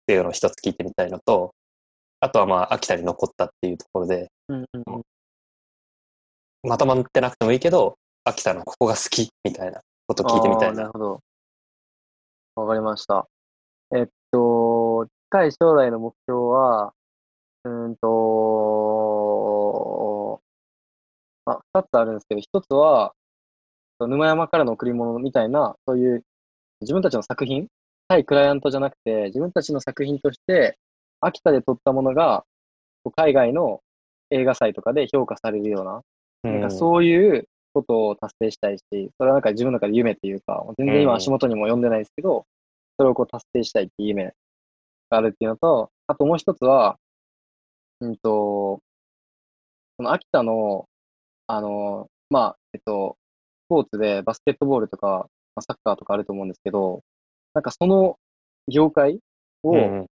[0.07, 1.55] ていうのを一つ聞いてみたいのと、
[2.21, 5.03] あとはまあ秋田に残ったっていうところで、うんうんうん
[6.63, 10.75] まとまってなくてもいいけど、秋田のここが好きみたいなこと聞いてみたいな。
[10.75, 11.21] なるほど。
[12.57, 13.29] わかりました。
[13.95, 16.93] えっと、近い将来の目標は、
[17.65, 18.07] うーんと、
[21.45, 23.15] あ、二つあるんですけど、一つは、
[24.01, 26.25] 沼山からの贈り物みたいな、そういう
[26.81, 27.69] 自分たちの作品、
[28.09, 30.79] 対クライアントじゃなくて、自分たちの作品として、
[31.21, 32.45] 秋田で撮ったものが、
[33.17, 33.81] 海外の
[34.31, 36.03] 映画祭とかで評価されるような、
[36.51, 42.47] なんかそういうことを達成したいし、それはなんか自分の中で夢っていうか、全然今足元にも読んでないですけど、
[42.99, 44.25] それをこう達成したいっていう夢
[45.11, 46.99] があるっていうのと、あともう一つは、
[48.01, 48.81] うんと、
[49.97, 50.87] その秋田の、
[51.47, 53.17] あの、まあ、えっと、
[53.67, 57.03] スポーツでバスケットボールとか、まあ、サッカーとかあると思うんですけど、
[57.55, 58.19] なんかその
[58.69, 59.19] 業界
[59.63, 60.07] を、うん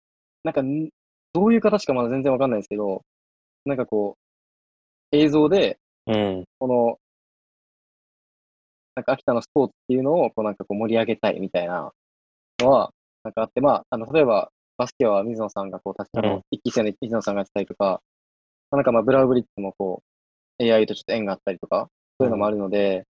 [0.44, 0.90] なんかん、
[1.34, 3.02] どういう形かまだ全然わかんないんですけど、
[3.66, 4.16] なんかこ
[5.12, 6.44] う、映像で、うん。
[6.58, 6.98] この、
[8.94, 11.92] なんか秋田のスポーツっていうのを、こうなんかこう盛り上げたいみたいな
[12.60, 12.92] のは、
[13.24, 18.00] なんかあって、まあ、あの、例えば、バスケは水野さんがこう、確かうんの、一期生の水野さんがやってたりとか、
[18.70, 20.02] まあなんかまあ、ブラウブリッジもこ
[20.60, 23.06] う、AI とちょっと縁があったりとか、そういうのもあるので、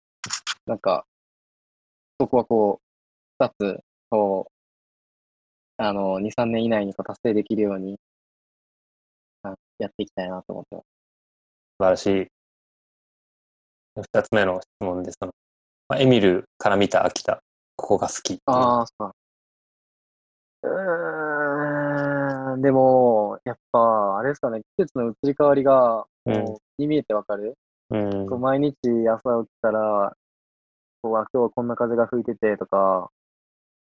[0.67, 1.07] なんか、
[2.21, 4.53] そこはこう、二つ、こう、
[5.83, 7.97] あの、2、3年以内にこう達成できるように、あ
[9.83, 10.85] やっていきたいなと思ってます。
[10.85, 12.27] 素晴らしい。
[13.97, 15.33] 二つ目の質問で、その、
[15.89, 17.41] まあ、エミルから見た秋田、
[17.77, 18.39] ここが好き。
[18.47, 19.15] ああ、そうか。
[20.63, 27.57] うーん、でも、やっぱ、あれですかね、季節の移り変わりが、うんこう、に見えてわかる、
[27.91, 28.27] うん。
[28.29, 28.77] こう毎日
[29.09, 30.17] 朝起きたら、
[31.03, 33.11] こう、あ、今日はこんな風が吹いててとか、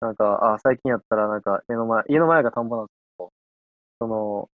[0.02, 3.32] なんか、あ、最近やったら、なんか、家の前、家の前が田んぼなんですけど、
[4.00, 4.50] その、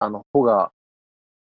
[0.00, 0.72] あの、穂が、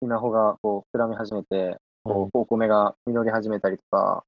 [0.01, 4.25] 稲穂が、こう、膨らみ始めて、こう、お米が実り始めたりとか、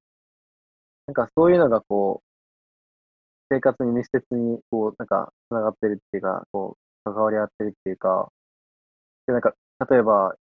[1.07, 2.33] なんかそういうのがこう、
[3.53, 8.31] 生活に密接に、こう、なんか、つながってるっていうか、こう、関わり合ってるっていうか、
[9.27, 9.53] で、なんか、
[9.89, 10.35] 例えば、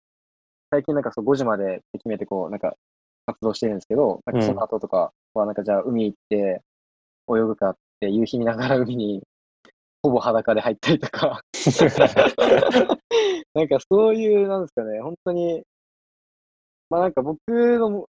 [0.70, 2.76] 最近なんかそう5時までって決めて、こう、なんか、
[3.26, 6.62] 活動してるんですけど、なんかその後とかは、なんかじゃあ海行って、
[7.30, 9.22] 泳ぐかって、夕日見ながら海に、
[10.02, 11.42] ほぼ裸で入ったりとか、
[13.54, 15.62] なんかそういう、なんですかね、本当に、
[16.90, 18.08] まあなんか僕の、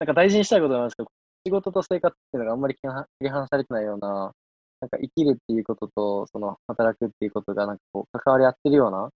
[0.00, 1.08] なんか大事にしたいことなんですけど、
[1.46, 2.80] 仕事と生活っていうのがあんまり切
[3.20, 4.32] り離されてないような、
[4.80, 9.10] なんか生きるっていうことと、その働くっていうことがなんかこう関わり合ってるような、っ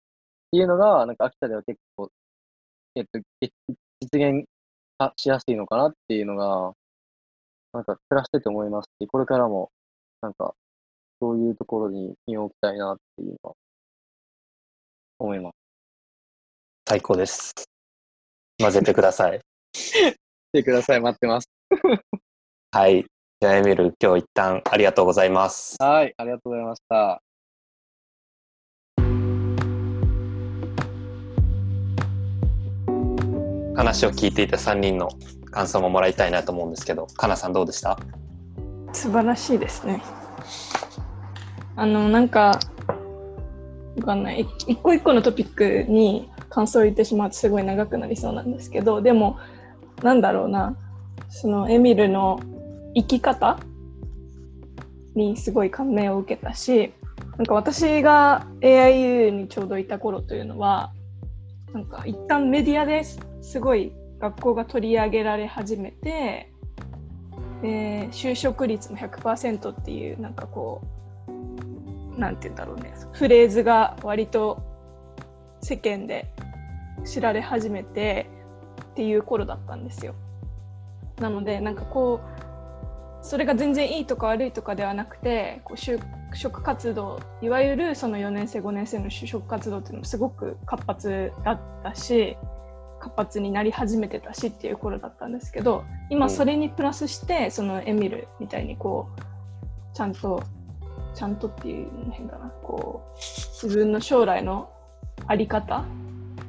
[0.51, 2.09] ていうのが、なんか秋田では結構、
[2.95, 3.51] えっと、実
[4.01, 4.45] 実現
[4.99, 6.73] あしやすいのかなっていうのが、
[7.73, 9.71] なんか暮らしてて思いますし、これからも、
[10.21, 10.55] なんか、
[11.19, 13.55] そういうところに身を置きたいなっていうのは、
[15.19, 15.53] 思います。
[16.87, 17.53] 最高です。
[18.59, 19.41] 混ぜてください。
[19.73, 20.15] 来
[20.53, 21.49] てください、待ってます。
[22.71, 23.05] はい。
[23.39, 25.75] じゃあ、エミル、今日一旦ありがとうございます。
[25.79, 27.21] はい、ありがとうございました。
[33.75, 35.07] 話を聞いていた3人の
[35.51, 37.97] 感想ももらいたいなと思うんですけど、かなさんどうでした？
[38.93, 40.01] 素晴らしいですね。
[41.77, 42.59] あの、なんか、
[43.97, 44.47] わかんない。
[44.67, 49.37] 一個一個のトピックに感想を言ってしまうとすごい長くなりそうなんですけど、でも、
[50.01, 50.75] なんだろうな、
[51.29, 52.39] そのエミルの
[52.95, 53.59] 生き方
[55.15, 56.93] にすごい感銘を受けたし、
[57.37, 60.91] なんか私が AIU にちょうどいた頃というのは、
[61.73, 66.51] なんか一旦メディアですすごい学校が取り上げられ始めて、
[67.61, 71.06] で就職率も100%っていうなんかこう
[72.17, 74.61] なんて言うんだろうねフレーズが割と
[75.61, 76.27] 世間で
[77.05, 78.29] 知られ始めて
[78.91, 80.15] っていう頃だったんですよ。
[81.19, 85.99] なのでなんかこうそれが全然いいとか悪いとかではなくてこう就
[86.33, 92.37] 職活動いわゆるその4年生5年生の就職活動っていうのもすごく活発だったし
[92.99, 100.43] 活発になり始めてたしっていう頃だったんですけど今それにプラスしてそのエミルみたいにこうちゃんと
[101.17, 103.17] ちゃんとっていうの変だなこう
[103.63, 104.69] 自分の将来の
[105.27, 105.83] 在り方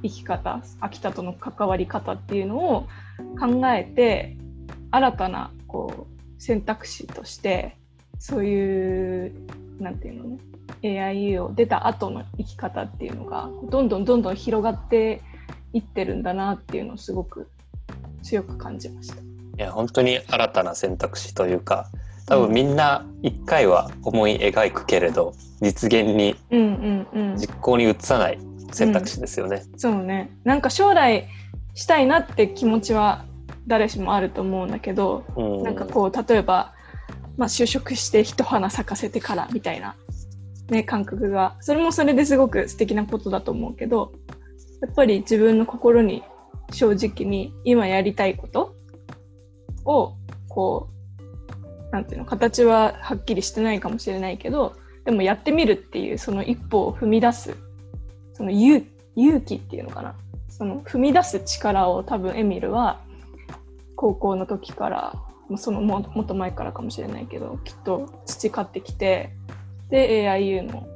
[0.03, 2.87] 生き方秋田との関わり方っていうのを
[3.41, 4.37] 考えて
[4.91, 7.79] 新たなこう選択肢として
[8.19, 9.33] そういう
[9.81, 10.39] なんていうのね
[10.83, 15.23] AIU を出た後の生き方っていうのがどんどんどんどん広がって
[15.73, 17.49] いってるんだなっていうのをすごく
[18.23, 19.17] 強く感じました。
[19.17, 19.21] い
[19.57, 21.89] や、本当に新たな選択肢というか、
[22.29, 27.37] 多分みんな一回は思い描くけれど、実現に、うんうんうん。
[27.37, 28.39] 実行に移さない
[28.73, 29.63] 選択肢ですよね。
[29.77, 30.31] そうね。
[30.45, 31.27] なんか将来
[31.75, 33.25] したいなって気持ちは
[33.67, 36.75] 誰しもあると思うんだけど、うんなんかこう例えば、
[37.37, 39.95] まあ、就職して一花咲かせてからみたいな、
[40.71, 44.13] ね、感覚がそれもそれですごく素敵なことだと思うけど
[44.83, 46.23] やっぱり自分の心に
[46.73, 48.75] 正直に今やりたいこと
[49.85, 50.15] を
[50.49, 50.98] こう
[51.91, 57.57] なんていうの形ははっきりしてないかもしれないけどでもやってみるっていうその一歩を踏み出す
[58.35, 58.85] その勇
[59.41, 60.15] 気っていうのかな。
[60.49, 63.01] その踏み出す力を多分エミルは
[63.95, 65.15] 高校の時から
[65.57, 69.31] そのももっと前からかもしれないけどきっと培ってきて
[69.89, 70.89] で AIU の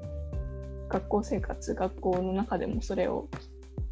[0.88, 3.28] 学校生活学校の中でもそれを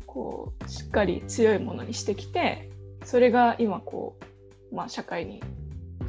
[0.06, 2.68] こうしっかり強いものにしてきて
[3.04, 4.16] それが今こ
[4.72, 5.40] う、まあ、社会に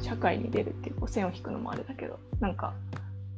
[0.00, 2.74] 社会に出るっていうこう線を引くのもあれだけどなんか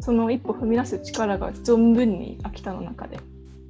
[0.01, 3.19] その一歩踏み出す力が存分に秋田の中で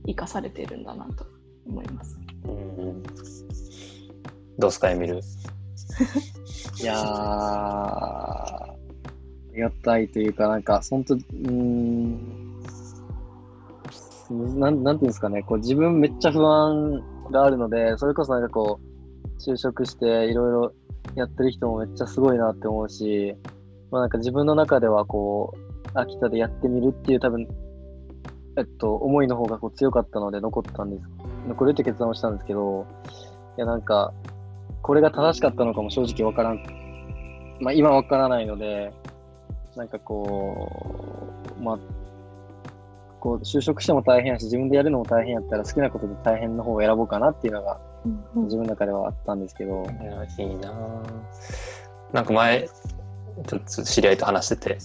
[0.07, 1.27] 生かされているんだなと
[1.67, 2.19] 思います。
[2.47, 3.03] うん
[4.57, 5.17] どうですか、エミル？
[6.81, 8.75] いやー、あ
[9.53, 12.61] りがたいというか、なんか、本当うーん、
[14.61, 20.73] なんなんていうんですかね、こう自分めっちゃ不安があるので、それこそなんかこう、就職していろいろ
[21.17, 23.35] やってる人もめっちゃすごいなって思うし、
[23.91, 27.47] まあなんか自分の中ではこう、秋田でやってみるっていう多分、
[28.57, 31.09] えっと、思いの方がこう強かったので残ったんです。
[31.49, 32.87] 残るって決断をしたんですけど、
[33.57, 34.13] いやなんか、
[34.83, 36.59] これが正しかったのかも正直わからん。
[37.61, 38.93] まあ今わからないので、
[39.77, 41.79] なんかこう、まあ、
[43.21, 47.81] こう就職しても大変やし、自分でやるのも大変やったら好きなことで大変の方を選ぼうかなっていうのが
[48.35, 50.71] 自分の中ではあったんですけど、いやいいな。
[50.71, 51.03] ぁ
[52.13, 52.69] なんか前、
[53.47, 54.79] ちょっと知り合いと話してて、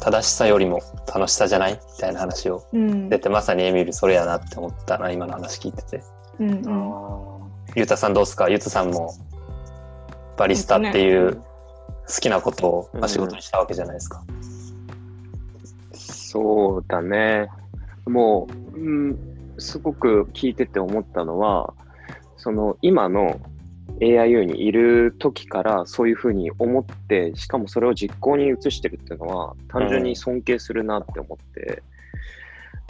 [0.00, 0.80] 正しさよりも
[1.12, 1.72] 楽しさじゃない？
[1.72, 3.08] みたいな話をうん。
[3.08, 6.02] 出て、まさにエミルそれやなって思ったな、今の話聞いてて。
[6.38, 6.94] うんうん。
[6.94, 8.48] あゆうたさんどうですか？
[8.48, 9.12] ゆうたさんも
[10.36, 11.42] バリスタっていう好
[12.20, 14.22] きなことをまあ仕事にしたわけじゃないですか。
[15.92, 17.48] そうだね。
[18.06, 19.18] もう、うん、
[19.58, 21.74] すごく聞いてて思ったのは、
[22.48, 23.38] その今の
[24.00, 31.82] AIU にいる時からそういうふうに思って、しかもそれを実行に移してるっていうのは、単純に尊敬するなって思って、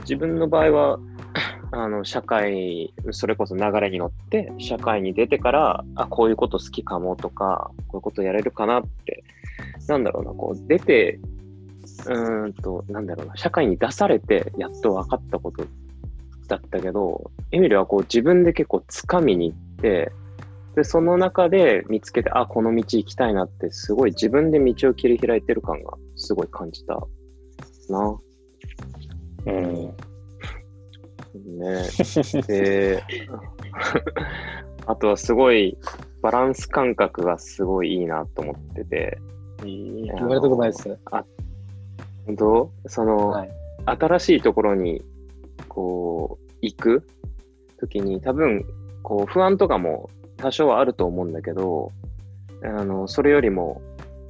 [0.02, 1.00] 自分の場合は、
[1.72, 9.24] あの社会、それこそ流れに乗って、社会に出てから、あ、こういうこと好きかもとか、こういうことやれるかなって、
[9.88, 11.18] なんだろうな、こう出て、
[12.06, 15.64] うーんと、なんだろうな、社会に出されて、やっと分かったこと
[16.48, 20.12] だったけど、エミルはこう自分で結構掴みに行って、
[20.74, 26.94] で、その中で見つけて、あ、この道行きたいなって、すごい自分で道を切り開いてる感がすごい感じた
[27.88, 28.18] な。
[29.46, 29.94] うん。
[31.58, 32.42] ね。
[32.46, 33.02] で、
[34.86, 35.76] あとはすごい
[36.22, 39.18] バランス感覚がすごいいいなと思ってて、
[39.64, 40.96] 言われたことないですね。
[42.26, 42.72] 本当？
[42.86, 43.50] その、はい。
[43.86, 45.02] 新しいところに、
[45.68, 47.06] こう、行く
[47.78, 48.64] ときに、多分、
[49.02, 51.92] こう、不安とかも多少はあると思うんだけど、
[52.62, 53.80] あの、それよりも、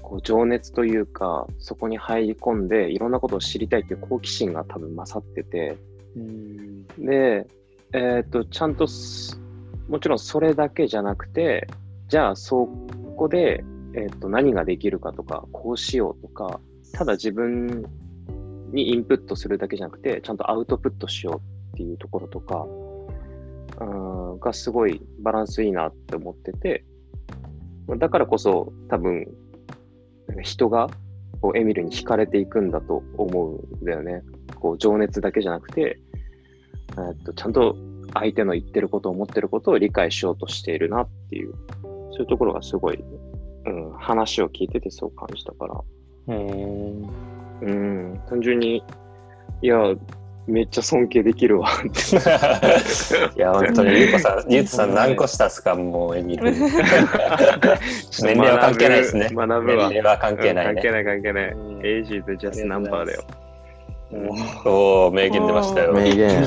[0.02, 5.76] こう、情熱というか、そこに入り込んで、いろんなことを知りたいっていう好奇心が多分勝ってて、
[6.16, 6.86] うん。
[6.98, 7.46] で、
[7.92, 9.40] えっ、と、ちゃんとす、
[9.88, 11.66] もちろんそれだけじゃなくて、
[12.08, 12.68] じゃあそ
[13.16, 13.64] こで、
[13.94, 16.60] えっ、と、何ができるかとか、こうしようとか、
[16.92, 17.84] ただ自分
[18.72, 21.40] にインプットするだけじゃなくて、ちゃんとアウトプットしよ
[21.72, 22.66] うっていうところとか、
[23.80, 26.84] うんがすごいバランスいいなって思ってて、
[27.98, 29.26] だからこそ多分、
[30.42, 30.88] 人が
[31.40, 34.22] こうエミルに惹かれていくんだと思うんだよね。
[34.56, 35.98] こう情熱だけじゃなくて、
[36.92, 37.76] えっと、ちゃんと
[38.14, 41.52] 相手の言ってることを、思ってることを理解しようとしているなっていう、
[41.82, 43.02] そういうところがすごい、
[43.66, 45.74] うん、話を聞いててそう感じたから、
[46.28, 47.37] うー。
[47.62, 48.82] うん、単純に、
[49.62, 49.76] いや、
[50.46, 51.68] めっちゃ尊敬できるわ。
[53.36, 56.50] いや、本当に、ゆうこさん、ゆうとさん何個したっすか、もう、エミル。
[58.22, 59.28] 年齢は関係ないですね。
[59.30, 59.88] 学ぶわ。
[59.90, 60.70] 年齢は関係ないね。
[60.70, 61.50] うん関係ない関係ない。
[61.50, 63.22] うん Age is just number だよ。
[64.64, 65.92] おお、名言出ましたよ。
[65.92, 66.42] 名言。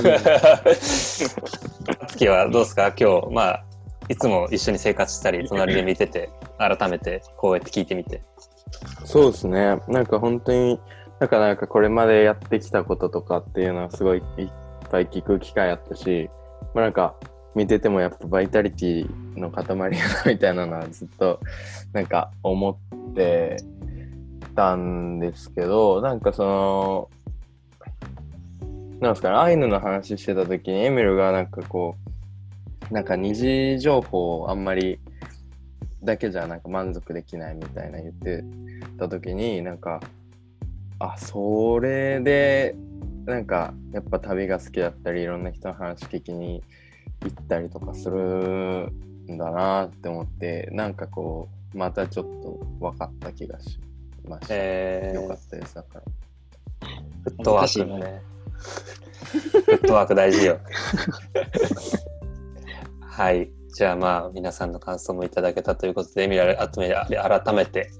[2.07, 2.91] 月はどうですか？
[2.99, 3.63] 今日、まあ、
[4.09, 8.21] いつも一緒に生活したり、隣で見てて、改めてこうやって聞いてみて。
[9.05, 9.77] そうですね。
[9.87, 10.79] なんか本当に、
[11.21, 14.49] なんかなんかこれまでやってきたこととかっていうのはすごいいっ
[14.89, 16.31] ぱい聞く機会あったし、
[16.73, 17.13] まあなんか
[17.53, 19.89] 見ててもやっぱバイタリティの塊だな
[20.25, 21.39] みたいなのはずっと
[21.93, 23.57] なんか思って
[24.55, 27.09] たんですけど、なんかその、
[28.99, 31.97] なんすかね、アイヌの話してた時にエミルがなんかこ
[32.89, 34.99] う、なんか二次情報をあんまり
[36.01, 38.43] だけじゃなんか満足できないみたいな言って
[38.97, 40.01] た時になんか
[41.03, 42.75] あそれで
[43.25, 46.63] なんかやっぱ旅が好きだったりいろんな人の話聞きに
[47.21, 53.79] 行ったりとかするんだなって思ってなんかこうまたちょっと分かった気がし
[54.27, 56.01] ました、えーよかったですだから
[57.23, 58.21] フットワークのね。
[58.51, 60.59] フットワーク大事よ。
[63.01, 63.51] はい。
[63.73, 67.91] じゃあまあ、皆さんの感想もいただけたということで、エミル改め改めて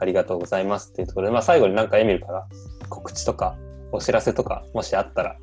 [0.00, 2.46] ありがとうございますっていうところで、まあ最後になんかエミルから
[2.88, 3.56] 告知とか
[3.92, 5.36] お知らせとか、もしあったら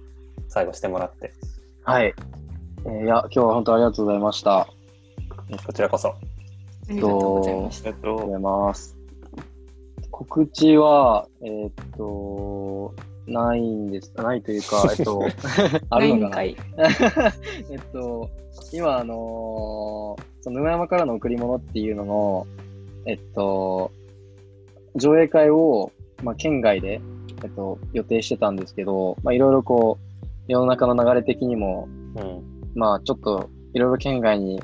[0.49, 1.34] 最後してもらって、
[1.84, 2.14] はい。
[2.86, 4.60] えーいや、今日は本当ありがとうございました。
[4.62, 4.68] あ
[5.66, 6.10] こちらこそ。
[6.10, 6.16] あ
[6.89, 7.89] りがとうございました。
[7.89, 8.97] りがとうございます。
[10.12, 12.93] 告知は、えーっと、
[13.28, 14.12] ないんです。
[14.16, 15.22] ないというか、えっと、
[15.89, 16.41] あるのかな？
[16.43, 16.53] えっ
[17.91, 18.30] と、
[18.72, 22.47] 今、あのーその沼山からの贈り物っていうのの、
[23.05, 23.91] えっと、
[24.98, 25.91] 上映会を、
[26.24, 27.02] まあ、県外で、
[27.43, 32.43] えっと、予定してたんですけど、まあ、いろいろこう、世の中の流れ的にも、うん。
[32.76, 34.62] まあ、ちょっと、いろいろ県外に、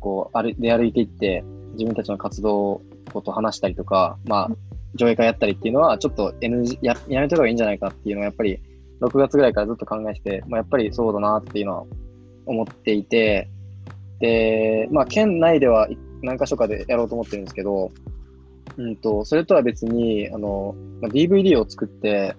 [0.00, 2.82] こう、歩出歩いていって、自分たちの活動
[3.12, 4.50] こと話したりとか、まあ、
[4.94, 8.60] 上映会やったりっていうのは、ちょっと NG、や、やめた方がいいんじゃないかっていうのは、やっぱり、
[9.00, 11.84] 6月ぐらいからずっと考えてて、まあ、やっぱりそうだなっていうのは
[12.46, 13.50] 思っていて、
[14.20, 17.90] で、まあ、県内ではい何箇所かでやろうと思ってるんですけど、
[18.76, 22.36] うんと、それとは別に、あの、まあ、DVD を作って、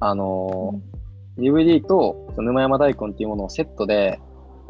[0.00, 0.80] あの、
[1.38, 4.20] DVD とその沼山大根っていうものをセットで、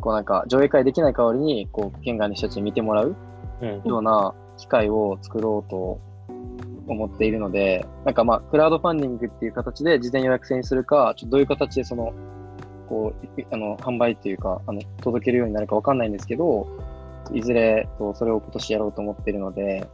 [0.01, 3.16] こうなんか上映会できない代わりに、こう、県外の人たちに見てもらう
[3.61, 3.83] うん。
[3.85, 6.01] ような機会を作ろうと
[6.87, 12.12] 思っているので、なんかまあ、クラウドファンディングっていう形で事前予約制にするか、ちょっとどういう形でその、
[12.89, 16.66] こう、いあの、販売っていうか、あの、届けるようになるかわかんないんですけど、
[17.33, 19.87] いずれ、とそれを今年やろうと思っているので、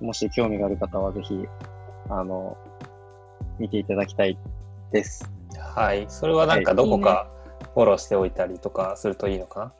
[0.00, 1.46] もし興味がある方はぜひ、
[2.08, 2.56] あの、
[3.58, 4.38] 見ていただきたい
[4.92, 5.30] です。
[5.58, 6.06] はい。
[6.08, 7.28] それはなんかどこか
[7.74, 9.72] フォローしておいたりとかするといいのか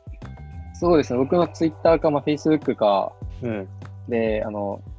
[0.73, 3.11] そうですね、僕のツイッターか、まあ、Facebook か
[3.41, 3.67] なうん。
[4.07, 4.91] で、あの、うん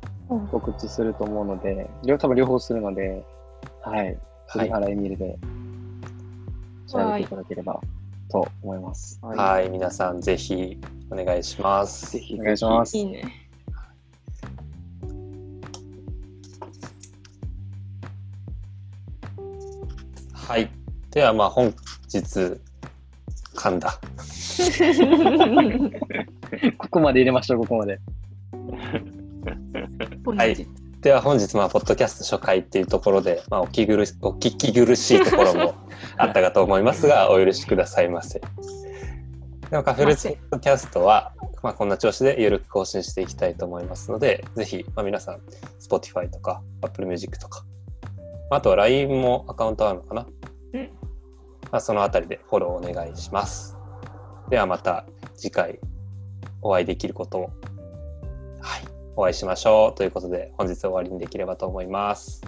[0.48, 3.22] 告知すると思うので、両多分両方するので、
[3.82, 4.18] はい、はい
[4.48, 5.38] 栗原エミルで
[6.86, 7.80] 調べていただければ
[8.30, 9.20] と思います。
[9.22, 9.68] はい。
[9.68, 10.78] 皆さんぜひ
[11.10, 12.12] お願いします。
[12.12, 12.96] ぜひお願いします。
[12.96, 13.41] いいね。
[20.48, 20.70] はい。
[21.10, 21.74] ではまあ本
[22.12, 22.60] 日、
[23.54, 23.98] 噛んだ。
[26.78, 28.00] ここまで入れましょう、ここまで。
[30.36, 30.66] はい
[31.00, 35.74] では本日まあポッドキャスト初回っていうところで、まあ、お聞き苦しお聞き苦しいところも
[36.16, 38.40] あったかと思いますがお許しくださいませ。
[39.70, 41.32] でもカフェルツポッドキャストは、
[41.62, 45.40] まあ、こんな調子で緩く更新していきたいと思いますので、ぜひ、まあ、皆さん、
[45.80, 47.64] Spotify とか Apple Music とか、
[48.54, 50.26] あとは LINE もアカウントあるのかな、
[50.74, 50.90] うん
[51.70, 53.76] まあ、そのあたりでフォローお願いします。
[54.50, 55.78] ではまた次回
[56.60, 57.42] お会いできることを、
[58.60, 58.82] はい、
[59.16, 62.42] お会いしましょうということで、本日終わりにできればと思います。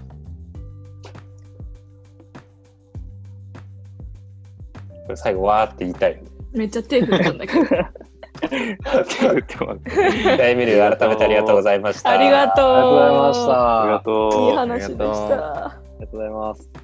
[5.06, 6.22] これ最後わーって言いたい。
[6.52, 7.64] めっちゃ手振ったんだけど。
[7.64, 7.81] じゃ
[10.39, 12.10] あエミル改めてありがとうございました。
[12.10, 12.66] ありがとう。
[12.66, 13.82] ありがとうございました。
[13.82, 14.40] ありがとう。
[14.43, 15.84] いい話でした。
[15.98, 16.84] ありがとうございます。